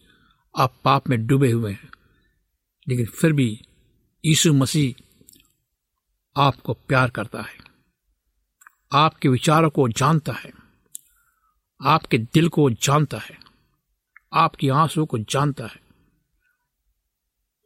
आप 0.58 0.74
पाप 0.84 1.10
में 1.10 1.28
डूबे 1.28 1.52
हुए 1.52 1.72
हैं। 1.72 1.90
लेकिन 2.88 3.06
फिर 3.06 3.34
भी 3.34 3.62
यीशु 4.26 4.54
मसीह 4.54 5.04
आपको 6.38 6.74
प्यार 6.74 7.10
करता 7.10 7.42
है। 7.42 7.58
आपके 8.94 9.30
विचारों 9.30 9.70
को 9.70 9.90
जानता 9.90 10.34
है। 10.34 10.52
आपके 11.82 12.18
दिल 12.18 12.50
को 12.50 12.70
जानता 12.70 13.18
है। 13.18 13.38
आपकी 14.34 14.70
आँसू 14.70 15.06
को 15.06 15.18
जानता 15.18 15.66
है। 15.66 15.87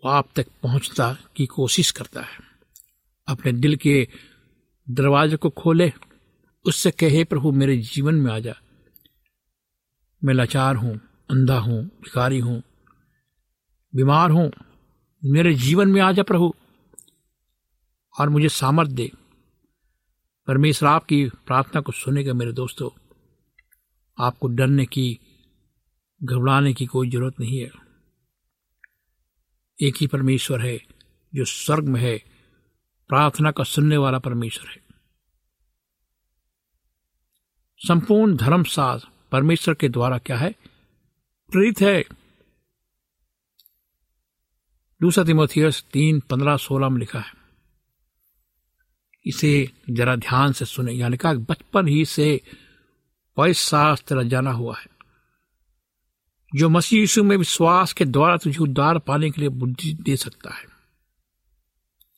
आप 0.06 0.30
तक 0.36 0.48
पहुँचता 0.64 1.18
की 1.36 1.46
कोशिश 1.46 1.92
करता 1.92 2.22
है। 2.22 2.38
अपने 3.28 3.52
दिल 3.52 3.76
के 3.76 4.08
दरवाजे 4.90 5.36
को 5.36 5.50
खोले, 5.50 5.92
उससे 6.66 6.92
कहे, 6.92 7.24
प्रभु, 7.24 7.52
मेरे 7.52 7.78
जीवन 7.78 8.16
में 8.16 8.32
आ 8.32 8.40
जा 8.40 8.54
मैं 10.24 10.34
लाचार 10.34 10.76
हूँ, 10.76 11.00
अंधा 11.32 11.58
हूँ, 11.60 11.86
भिखारी 11.86 12.40
हूँ, 12.40 12.64
बीमार 13.96 14.32
हूँ। 14.32 14.52
मेरे 15.26 15.54
जीवन 15.54 15.90
में 15.90 16.02
आ 16.02 16.12
जा 16.12 16.24
प्रभु, 16.24 16.54
और 18.20 18.30
मुझे 18.30 18.50
सामर्थ 18.50 18.92
दे। 18.92 19.12
परमेश्वर 20.48 20.90
आपकी 20.90 21.26
प्रार्थना 21.26 21.82
को 21.82 21.92
सुनेगा, 21.92 22.34
मेरे 22.34 22.52
दोस्तों। 22.52 22.90
आपको 24.20 24.48
डरने 24.48 24.86
की, 24.86 25.20
घबराने 26.24 26.74
की 26.74 26.86
कोई 26.86 27.10
ज़रूरत 27.10 27.40
नहीं 27.40 27.60
है। 27.60 27.81
एक 29.82 29.96
ही 30.02 30.08
परमेश्वर 30.08 30.62
है, 30.62 30.86
जो 31.36 31.46
स्वर्ग 31.46 31.88
में 31.88 32.02
है। 32.02 32.24
प्रार्थना 33.08 33.52
का 33.52 33.64
सुनने 33.64 33.98
वाला 33.98 34.20
परमेश्वर 34.20 34.70
है। 34.70 34.82
संपूर्ण 37.78 38.38
धर्म 38.38 38.64
साज 38.64 39.02
परमेश्वर 39.32 39.74
के 39.74 39.90
द्वारा 39.90 40.18
क्या 40.18 40.38
है? 40.38 40.52
प्रेरित 41.52 41.82
है। 41.82 42.06
दूसरा 45.02 45.24
तिमोथियस 45.24 45.86
तीन 45.94 46.20
पंद्रह 46.20 46.58
सोलह 46.58 46.90
में 46.90 47.00
लिखा 47.00 47.20
है। 47.20 47.34
इसे 49.26 49.72
जरा 49.90 50.16
ध्यान 50.16 50.52
से 50.52 50.66
सुने 50.66 50.92
यहाँ 50.92 51.10
लिखा 51.10 51.34
बचपन 51.34 51.88
ही 51.88 52.06
से 52.06 52.42
पवित्र 53.38 54.24
जाना 54.24 54.52
हुआ 54.52 54.78
है। 54.78 54.91
जो 56.56 56.70
मसीह 56.70 57.00
यीशु 57.00 57.24
में 57.24 57.38
विश्वास 57.38 57.94
के 57.94 58.06
द्वारा 58.06 58.38
तुझे 58.38 58.60
उद्धार 58.60 59.00
पाने 59.00 59.32
के 59.32 59.42
लिए 59.42 59.50
बुद्धि 59.50 59.94
दे 59.94 60.16
सकता 60.16 60.54
है। 60.54 60.66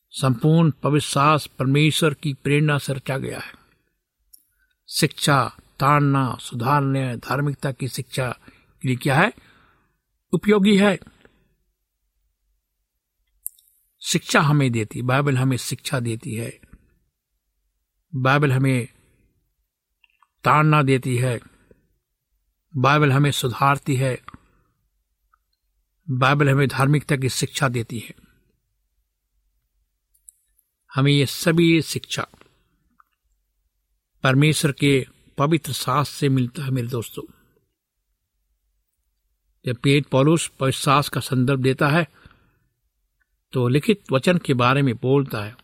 संपूर्ण 0.10 0.72
पवित्र 0.72 1.40
परमेश्वर 1.60 2.14
की 2.14 2.34
प्रेरणा 2.34 2.78
से 2.78 2.94
रचा 2.94 3.18
गया 3.18 3.40
है। 3.40 3.54
शिक्षा, 4.90 5.58
ताड़ना, 5.80 6.36
सुधारने, 6.36 7.18
धार्मिकता 7.18 7.72
की 7.72 7.88
शिक्षा 7.88 8.40
के 8.82 8.88
लिए 8.88 8.98
क्या 8.98 9.16
है? 9.16 9.34
उपयोगी 10.34 10.78
है। 10.78 11.00
शिक्षा 14.02 14.42
हमें 14.42 14.72
देती, 14.72 15.02
बाइबल 15.02 15.38
हमें 15.38 15.58
शिक्षा 15.58 16.00
देती 16.00 16.36
है। 16.36 16.60
बाइबल 18.16 18.52
हमें 18.52 18.88
ताड़ना 20.44 20.84
देती 20.84 21.18
है। 21.18 21.53
बाइबल 22.74 23.12
हमें 23.12 23.32
सुधारती 23.32 23.96
है। 23.96 24.18
बाइबल 26.08 26.50
हमें 26.50 26.68
धार्मिकता 26.68 27.16
की 27.16 27.30
शिक्षा 27.30 27.68
देती 27.70 28.00
है। 28.00 28.14
हमें 30.92 31.12
ये 31.12 31.26
सभी 31.26 31.82
शिक्षा 31.82 32.28
परमेश्वर 34.24 34.72
के 34.72 35.06
पवित्र 35.38 35.72
सास 35.72 36.10
से 36.10 36.30
मिलता 36.30 36.64
है 36.64 36.72
मेरे 36.72 36.88
दोस्तों। 36.88 37.24
जब 39.66 39.76
पेट 39.76 40.08
पौलुस 40.08 40.48
पवित्र 40.60 40.80
सास 40.80 41.10
का 41.10 41.22
संदर्भ 41.22 41.60
देता 41.60 41.88
है 41.88 42.08
तो 43.54 43.68
लिखित 43.68 44.12
वचन 44.12 44.38
के 44.38 44.54
बारे 44.54 44.82
में 44.82 44.96
बोलता 44.96 45.44
है। 45.44 45.56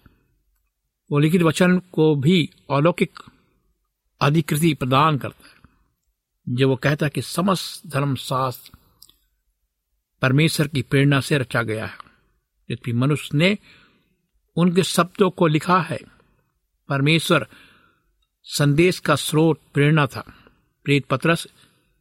वो 1.11 1.19
लिखित 1.19 1.41
वचन 1.41 1.79
को 1.93 2.15
भी 2.15 2.49
अलौकिक 2.71 3.19
अधिकृति 4.21 4.73
प्रदान 4.73 5.17
करता 5.17 5.47
है। 5.47 5.58
जब 6.49 6.67
वो 6.67 6.75
कहता 6.75 7.05
है 7.05 7.09
कि 7.09 7.21
समस्त 7.21 7.87
धर्म 7.87 8.15
शास्त्र 8.15 8.77
परमेश्वर 10.21 10.67
की 10.67 10.81
प्रेरणा 10.81 11.19
से 11.19 11.37
रचा 11.37 11.61
गया 11.61 11.85
है 11.85 11.97
यदि 12.69 12.93
मनुष्य 12.93 13.37
ने 13.37 13.57
उनके 14.57 14.83
शब्दों 14.83 15.29
को 15.29 15.47
लिखा 15.47 15.79
है, 15.81 15.99
परमेश्वर 16.89 17.47
संदेश 18.43 18.99
का 18.99 19.15
स्रोत 19.15 19.59
प्रेरणा 19.73 20.05
था। 20.07 20.23
प्रेत 20.85 21.05
पत्रस 21.05 21.47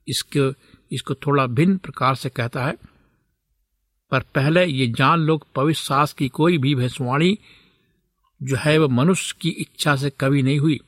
इसको 0.09 0.53
इसको 0.93 1.15
थोड़ा 1.15 1.47
भिन्न 1.47 1.77
प्रकार 1.77 2.15
से 2.15 2.29
कहता 2.29 2.65
है, 2.65 2.77
पर 4.11 4.21
पहले 4.35 4.65
ये 4.65 4.87
जान 4.87 5.21
लोग 5.21 5.47
पवित्र 5.55 5.81
सास 5.81 6.13
की 6.13 6.29
कोई 6.29 6.59
भी 6.59 6.75
भैंसवाणी 6.75 7.39
जो 8.43 8.57
है 8.57 8.79
वह 8.79 8.89
मनुष्य 8.89 9.37
की 9.41 9.49
इच्छा 9.49 9.97
से 9.97 10.11
कभी 10.11 10.43
नहीं 10.43 10.59
हुई, 10.59 10.81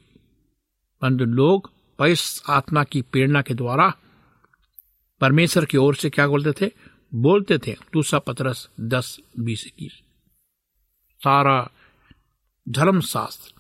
परंतु 1.02 1.24
लोग 1.24 1.70
पवित्र 2.00 2.52
आत्मा 2.52 2.84
की 2.84 3.02
प्रेरणा 3.02 3.42
के 3.42 3.54
द्वारा 3.54 3.94
परमेश्वर 5.20 5.64
की 5.64 5.76
ओर 5.76 5.94
से 5.94 6.10
क्या 6.10 6.26
बोलते 6.26 6.66
थे? 6.66 6.70
बोलते 7.14 7.58
थे 7.58 7.72
दूसरा 7.72 8.18
पत्रस, 8.18 8.68
दस 8.80 9.20
बीस 9.38 9.66
इक्कीस। 9.66 9.92
सारा 11.24 11.70
धर्मशास्त्र 12.68 13.52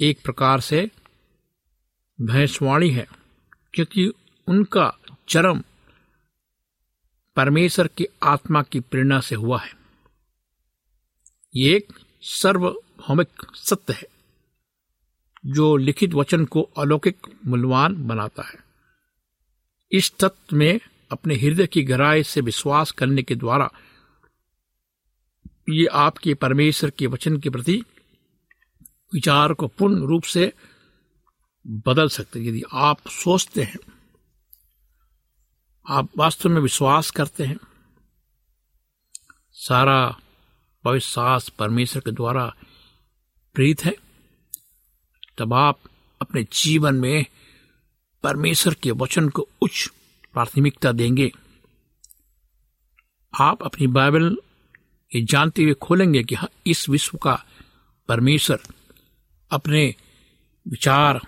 एक 0.00 0.22
प्रकार 0.24 0.60
से 0.60 0.90
भैंसवाणी 2.20 2.90
है, 2.90 3.08
क्योंकि 3.74 4.12
उनका 4.46 4.98
चरम 5.28 5.62
परमेश्वर 7.36 7.86
की 7.86 8.06
आत्मा 8.22 8.62
की 8.62 8.80
प्रेरणा 8.80 9.20
से 9.20 9.34
हुआ 9.34 9.60
है। 9.60 9.72
ये 11.56 11.76
एक 11.76 11.92
सर्वभौमिक 12.22 13.28
सत्य 13.54 13.92
है। 13.92 14.17
जो 15.48 15.76
लिखित 15.76 16.14
वचन 16.14 16.44
को 16.44 16.62
अलौकिक 16.78 17.26
मूल्यवान 17.46 18.06
बनाता 18.06 18.42
है। 18.42 18.58
इस 19.92 20.12
तत्व 20.18 20.56
में 20.56 20.80
अपने 21.12 21.34
हृदय 21.34 21.66
की 21.66 21.82
गहराई 21.82 22.22
से 22.22 22.40
विश्वास 22.40 22.90
करने 22.90 23.22
के 23.22 23.34
द्वारा 23.34 23.70
ये 25.70 25.86
आपके 25.86 26.34
परमेश्वर 26.34 26.90
के 26.90 27.06
वचन 27.06 27.36
के 27.36 27.50
प्रति 27.50 27.82
विचार 29.14 29.52
को 29.52 29.66
पूर्ण 29.68 30.06
रूप 30.06 30.22
से 30.22 30.52
बदल 31.66 32.08
सकते 32.08 32.40
यदि 32.40 32.62
आप 32.72 33.08
सोचते 33.08 33.62
हैं, 33.62 33.78
आप 35.86 36.08
वास्तव 36.16 36.48
में 36.48 36.60
विश्वास 36.60 37.10
करते 37.10 37.44
हैं, 37.44 37.58
सारा 39.52 40.16
पवित्र 40.84 41.40
परमेश्वर 41.58 42.02
के 42.02 42.10
द्वारा 42.10 42.52
प्रीत 43.54 43.84
है 43.84 44.07
तब 45.38 45.54
आप 45.54 45.78
अपने 46.22 46.42
जीवन 46.42 46.94
में 46.94 47.26
परमेश्वर 48.22 48.74
के 48.74 48.90
वचन 48.90 49.28
को 49.28 49.48
उच्च 49.62 49.90
प्राथमिकता 50.32 50.92
देंगे। 50.92 51.32
आप 53.40 53.62
अपनी 53.62 53.86
बाइबल 53.86 54.36
ये 55.14 55.24
जानते 55.24 55.62
हुए 55.62 55.74
खोलेंगे 55.74 56.22
कि 56.24 56.34
हाँ 56.34 56.48
इस 56.66 56.88
विश्व 56.88 57.18
का 57.18 57.44
परमेश्वर 58.08 58.58
अपने 59.50 59.94
विचार 60.68 61.20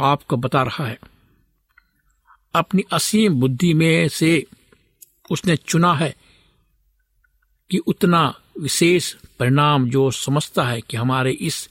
आपको 0.00 0.36
बता 0.36 0.62
रहा 0.62 0.86
है। 0.86 0.98
अपनी 2.54 2.82
असीम 2.92 3.34
बुद्धि 3.34 3.74
में 3.74 4.08
से 4.08 4.46
उसने 5.30 5.56
चुना 5.56 5.94
है 5.94 6.16
कि 7.70 7.78
उतना 7.78 8.40
विशेष 8.60 9.14
परिणाम 9.38 9.90
जो 9.90 10.10
समझता 10.10 10.64
है 10.64 10.80
कि 10.80 10.96
हमारे 10.96 11.30
इस 11.30 11.68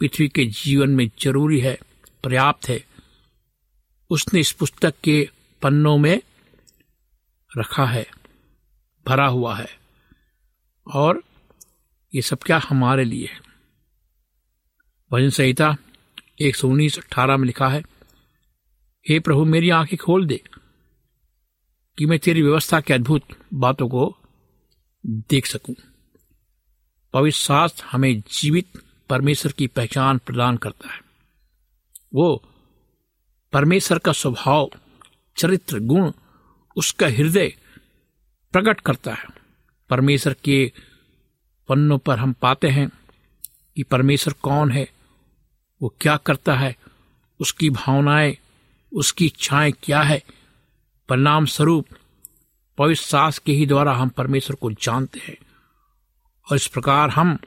पृथ्वी 0.00 0.28
के 0.28 0.44
जीवन 0.44 0.90
में 0.90 1.10
ज़रूरी 1.22 1.60
है, 1.60 1.78
पर्याप्त 2.24 2.68
है। 2.68 2.84
उसने 4.10 4.40
इस 4.40 4.52
पुस्तक 4.52 4.94
के 5.04 5.28
पन्नों 5.62 5.98
में 5.98 6.22
रखा 7.58 7.86
है, 7.86 8.06
भरा 9.06 9.26
हुआ 9.26 9.56
है। 9.56 9.68
और 10.94 11.22
ये 12.14 12.22
सब 12.22 12.38
क्या 12.38 12.58
हमारे 12.68 13.04
लिए 13.04 13.26
है? 13.26 13.40
भजन 15.12 15.30
संहिता 15.30 15.76
एक 16.40 16.56
सौ 16.56 16.68
उन्नीस 16.68 16.98
अठारह 16.98 17.36
में 17.36 17.46
लिखा 17.46 17.68
है, 17.68 17.82
हे 19.08 19.20
प्रभु, 19.20 19.44
मेरी 19.44 19.70
आँखें 19.70 19.98
खोल 19.98 20.26
दे 20.26 20.42
कि 21.98 22.06
मैं 22.06 22.18
तेरी 22.18 22.42
व्यवस्था 22.42 22.80
के 22.80 22.94
अद्भुत 22.94 23.22
बातों 23.54 23.88
को 23.88 24.16
देख 25.06 25.46
सकूँ। 25.46 25.74
पवित्र 27.12 27.36
शास्त्र 27.36 27.84
हमें 27.84 28.20
जीवित 28.20 28.68
परमेश्वर 29.14 29.52
की 29.52 29.66
पहचान 29.66 30.18
प्रदान 30.18 30.56
करता 30.56 30.92
है। 30.92 31.00
वो 32.14 32.42
परमेश्वर 33.52 33.98
का 33.98 34.12
स्वभाव, 34.12 34.70
चरित्र, 35.36 35.78
गुण 35.78 36.12
उसका 36.76 37.06
हृदय 37.06 37.56
प्रकट 38.52 38.80
करता 38.80 39.14
है। 39.14 39.24
परमेश्वर 39.90 40.36
के 40.44 40.72
पन्नों 41.68 41.98
पर 41.98 42.18
हम 42.18 42.32
पाते 42.32 42.68
हैं 42.68 42.88
कि 43.76 43.82
परमेश्वर 43.82 44.34
कौन 44.42 44.70
है, 44.70 44.90
वो 45.82 45.94
क्या 46.00 46.16
करता 46.16 46.54
है, 46.54 46.76
उसकी 47.40 47.70
भावनाएँ, 47.70 48.38
उसकी 48.92 49.26
इच्छाएँ 49.26 49.72
क्या 49.82 50.02
है। 50.02 50.22
परिणाम 51.08 51.46
स्वरूप 51.46 51.86
पवित्र 52.78 53.02
सास 53.02 53.38
के 53.38 53.52
ही 53.52 53.66
द्वारा 53.66 53.92
हम 53.92 54.08
परमेश्वर 54.08 54.56
को 54.56 54.72
जानते 54.72 55.20
हैं 55.20 55.36
और 56.50 56.56
इस 56.56 56.66
प्रकार 56.66 57.10
हम 57.10 57.38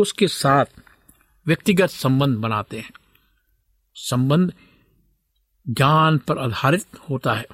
उसके 0.00 0.28
साथ 0.28 0.64
व्यक्तिगत 1.46 1.90
संबंध 1.90 2.36
बनाते 2.36 2.78
हैं। 2.78 2.90
संबंध 3.94 4.52
ज्ञान 5.68 6.18
पर 6.18 6.38
आधारित 6.38 6.86
होता 7.10 7.34
है। 7.34 7.46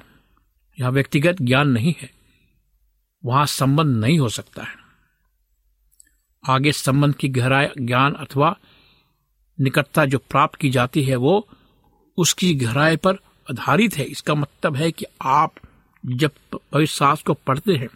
यह 0.79 0.89
व्यक्तिगत 0.89 1.41
ज्ञान 1.41 1.69
नहीं 1.69 1.93
है। 2.01 2.09
वहाँ 3.25 3.45
संबंध 3.45 3.97
नहीं 3.97 4.19
हो 4.19 4.29
सकता 4.29 4.63
है। 4.63 4.75
आगे 6.49 6.71
संबंध 6.71 7.15
की 7.15 7.27
गहराई, 7.29 7.67
ज्ञान 7.81 8.13
अथवा 8.13 8.55
निकटता 9.59 10.05
जो 10.05 10.17
प्राप्त 10.17 10.55
की 10.55 10.69
जाती 10.69 11.03
है, 11.03 11.15
वो 11.15 11.47
उसकी 12.17 12.53
गहराई 12.55 12.95
पर 12.95 13.13
आधारित 13.49 13.97
है। 13.97 14.03
इसका 14.03 14.35
मतलब 14.35 14.75
है 14.75 14.91
कि 14.91 15.05
आप 15.21 15.55
जब 16.05 16.31
शास्त्र 16.85 17.23
को 17.27 17.33
पढ़ते 17.33 17.75
हैं 17.75 17.87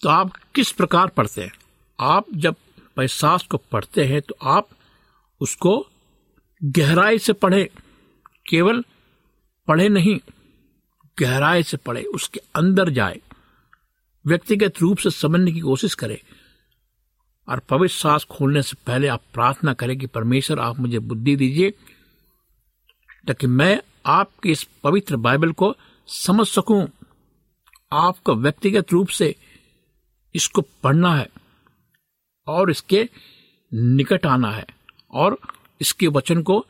तो 0.00 0.08
आप 0.08 0.32
किस 0.54 0.72
प्रकार 0.72 1.06
पढ़ते 1.08 1.42
हैं? 1.42 1.52
आप 2.00 2.24
जब 2.34 2.54
पैसास 2.96 3.46
को 3.46 3.56
पढ़ते 3.56 4.04
हैं 4.04 4.22
तो 4.22 4.36
आप 4.42 4.68
उसको 5.40 5.86
गहराई 6.64 7.18
से 7.18 7.32
पढ़े। 7.32 7.70
केवल 8.50 8.84
पढ़े 9.68 9.88
नहीं, 9.88 10.18
गहराई 11.20 11.62
से 11.62 11.76
पढ़े, 11.76 12.02
उसके 12.02 12.40
अंदर 12.54 12.90
जाए। 12.90 13.20
व्यक्तिगत 14.26 14.72
रूप 14.80 14.98
से 14.98 15.10
समझने 15.10 15.52
की 15.52 15.60
कोशिश 15.60 15.94
करें। 15.94 16.18
और 17.48 17.58
पवित्र 17.58 17.94
सांस 17.94 18.24
खोलने 18.24 18.62
से 18.62 18.76
पहले 18.86 19.08
आप 19.08 19.22
प्रार्थना 19.34 19.72
करें 19.72 19.98
कि 19.98 20.06
परमेश्वर, 20.06 20.58
आप 20.58 20.78
मुझे 20.78 20.98
बुद्धि 20.98 21.36
दीजिए, 21.36 21.70
ताकि 23.26 23.46
मैं 23.46 23.82
आपके 24.06 24.48
इस 24.48 24.66
पवित्र 24.84 25.16
बाइबल 25.16 25.52
को 25.52 25.76
समझ 26.06 26.46
सकूँ। 26.46 26.88
आपको 27.92 28.34
व्यक्तिगत 28.34 28.92
रूप 28.92 29.08
से 29.08 29.34
इसको 30.34 30.62
पढ़ना 30.62 31.14
है। 31.14 31.28
और 32.46 32.70
इसके 32.70 33.08
निकट 33.74 34.26
आना 34.26 34.50
है 34.50 34.66
और 35.10 35.38
इसके 35.80 36.06
वचन 36.06 36.42
को 36.42 36.66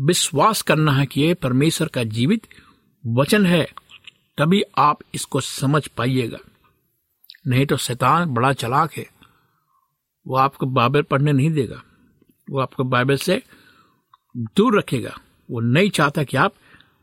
विश्वास 0.00 0.62
करना 0.62 0.92
है 0.92 1.06
कि 1.06 1.20
ये 1.20 1.34
परमेश्वर 1.34 1.88
का 1.88 2.04
जीवित 2.04 2.46
वचन 3.06 3.46
है, 3.46 3.68
तभी 4.38 4.62
आप 4.78 4.98
इसको 5.14 5.40
समझ 5.40 5.86
पाइएगा। 5.86 6.38
नहीं 7.46 7.66
तो 7.66 7.76
शैतान 7.76 8.28
बड़ा 8.28 8.52
चलाक 8.52 8.92
है। 8.92 9.06
वो 10.26 10.36
आपको 10.36 10.66
बाइबल 10.66 11.02
पढ़ने 11.02 11.32
नहीं 11.32 11.50
देगा। 11.50 11.82
वो 12.50 12.60
आपको 12.60 12.84
बाइबल 12.84 13.16
से 13.16 13.42
दूर 14.36 14.78
रखेगा। 14.78 15.18
वो 15.50 15.60
नहीं 15.60 15.90
चाहता 15.90 16.24
कि 16.24 16.36
आप 16.36 16.54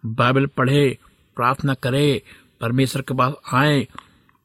बाइबल 0.05 0.45
पढ़े, 0.45 0.97
प्रार्थना 1.35 1.73
करें, 1.73 2.21
परमेश्वर 2.61 3.01
के 3.01 3.13
पास 3.13 3.33
आए 3.53 3.87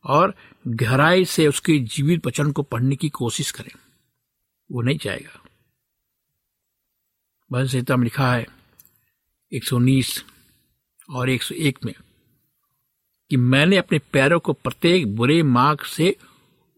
और 0.04 0.34
गहराई 0.70 1.24
से 1.24 1.46
उसके 1.46 1.78
जीवित 1.78 2.26
वचन 2.26 2.52
को 2.52 2.62
पढ़ने 2.62 2.96
की 2.96 3.08
कोशिश 3.08 3.50
करें। 3.50 3.70
वो 4.72 4.82
नहीं 4.82 4.98
चाहेगा। 4.98 5.42
भजन 7.52 7.66
संहिता 7.66 7.96
में 7.96 8.04
लिखा 8.04 8.32
है 8.32 8.46
119 9.52 10.24
और 11.10 11.30
101 11.30 11.84
में, 11.84 11.94
कि 13.30 13.36
मैंने 13.36 13.76
अपने 13.76 13.98
पैरों 13.98 14.40
को 14.40 14.52
प्रत्येक 14.52 15.16
बुरे 15.16 15.42
मार्ग 15.42 15.80
से 15.80 16.16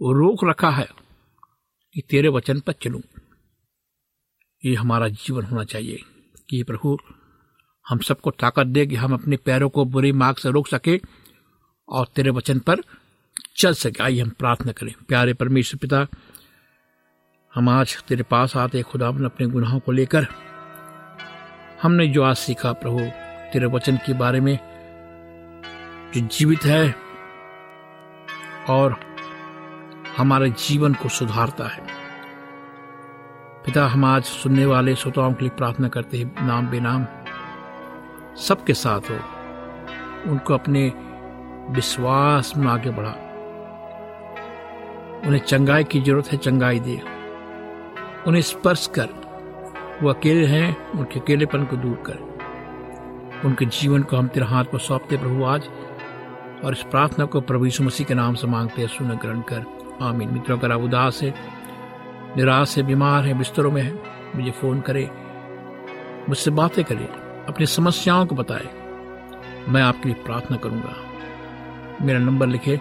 रोक 0.01 0.45
रखा 0.45 0.71
है 0.71 0.89
कि 1.95 2.01
तेरे 2.01 2.29
वचन 2.29 2.61
पर 2.61 2.73
चलूँ। 2.73 3.03
ये 4.65 4.75
हमारा 4.75 5.09
जीवन 5.09 5.45
होना 5.45 5.65
चाहिए 5.65 6.03
कि 6.51 6.63
प्रभु, 6.63 6.99
हम 7.89 7.99
सबको 7.99 8.31
ताकत 8.31 8.67
दे 8.67 8.87
कि 8.87 8.95
हम 8.95 9.15
अपने 9.15 9.37
पैरों 9.37 9.69
को 9.69 9.85
बुरे 9.85 10.13
मार्ग 10.13 10.37
से 10.37 10.51
रोक 10.51 10.69
सके 10.69 11.01
और 11.89 12.07
तेरे 12.17 12.31
वचन 12.31 12.59
पर 12.59 12.83
चल 13.57 13.75
सके, 13.75 14.03
आइए 14.03 14.23
हम 14.23 14.29
प्रार्थना 14.29 14.73
करें। 14.73 14.95
प्यारे 15.09 15.35
परमेश्वर 15.35 15.79
पिता, 15.79 16.07
हम 17.55 17.69
आज 17.69 18.03
तेरे 18.03 18.23
पास 18.23 18.57
आते 18.57 18.83
खुदा 18.83 19.09
अपने 19.09 19.47
गुनाहों 19.47 19.81
को 19.81 19.93
लेकर। 19.93 20.27
हमने 21.83 22.07
जो 22.09 22.23
आज 22.23 22.37
सीखा 22.37 22.73
प्रभु, 22.73 22.99
तेरे 23.53 23.67
वचन 23.67 23.97
के 23.97 24.13
बारे 24.13 24.41
में, 24.41 24.59
जो 26.15 26.21
जीवित 26.21 26.65
है 26.65 26.95
और 28.69 29.01
हमारे 30.17 30.51
जीवन 30.51 30.95
को 30.95 31.09
सुधारता 31.09 31.69
है। 31.69 31.87
पिता, 33.67 33.87
हम 33.87 34.05
आज 34.05 34.25
सुनने 34.25 34.67
वाले 34.67 34.95
श्रोताओं 34.95 35.33
के 35.33 35.41
लिए 35.41 35.51
प्रार्थना 35.51 35.89
करते 35.89 36.19
हैं, 36.19 36.47
नाम 36.47 36.67
बेनाम। 36.67 37.07
सबके 38.37 38.75
साथ 38.75 39.01
हो, 39.01 39.19
उनको 40.31 40.55
अपने 40.55 40.93
विश्वास 41.75 42.53
में 42.57 42.67
आगे 42.67 42.91
बढ़ा। 42.91 43.15
उन्हें 45.27 45.41
चंगाई 45.41 45.85
की 45.85 46.01
ज़रूरत 46.01 46.33
है, 46.33 46.39
चंगाई 46.39 46.81
दे। 46.81 47.01
उन्हें 48.27 48.43
स्पर्श 48.43 48.87
कर। 48.87 49.09
वो 50.03 50.13
अकेले 50.13 50.47
हैं, 50.47 50.91
उनके 50.91 51.21
अकेलेपन 51.21 51.65
को 51.65 51.77
दूर 51.77 52.03
कर। 52.07 52.33
उनके 53.45 53.65
जीवन 53.65 54.03
को 54.03 54.17
हम 54.17 54.29
तेरे 54.29 54.47
हाथ 54.47 54.65
पर 54.65 54.79
सौंपते 54.79 55.17
प्रभु 55.17 55.45
आज, 55.45 55.71
और 56.65 56.73
इस 56.73 56.83
प्रार्थना 56.83 57.25
को 57.25 57.41
प्रभु 57.41 57.65
यीशु 57.65 57.85
मसीह 57.85 58.07
के 58.07 58.15
नाम 58.15 58.35
से 58.35 58.47
मांगते 58.47 58.83
हैं, 58.83 58.89
सुन 58.89 59.09
ग्रहण 59.09 59.41
कर। 59.41 59.65
आमीन। 60.03 60.31
मित्रों, 60.33 60.59
अगर 60.59 60.73
आप 60.73 60.81
उदास 60.81 61.23
है, 61.23 61.35
निराश 62.37 62.77
है, 62.77 62.83
बीमार 62.83 63.25
है, 63.25 63.35
बिस्तरों 63.35 63.71
में 63.71 63.83
है, 63.83 63.99
मुझे 64.37 64.51
फ़ोन 64.51 64.81
करे, 64.81 65.11
मुझसे 66.29 66.51
बातें 66.51 66.85
करें, 66.85 67.09
अपनी 67.49 67.67
समस्याओं 67.67 68.27
को 68.27 68.35
बताए। 68.35 68.69
मैं 69.69 69.83
आपके 69.83 70.09
लिए 70.09 70.25
प्रार्थना 70.25 70.57
करूँगा। 70.57 70.97
मेरा 72.03 72.19
नंबर 72.19 72.47
लिखे 72.47 72.81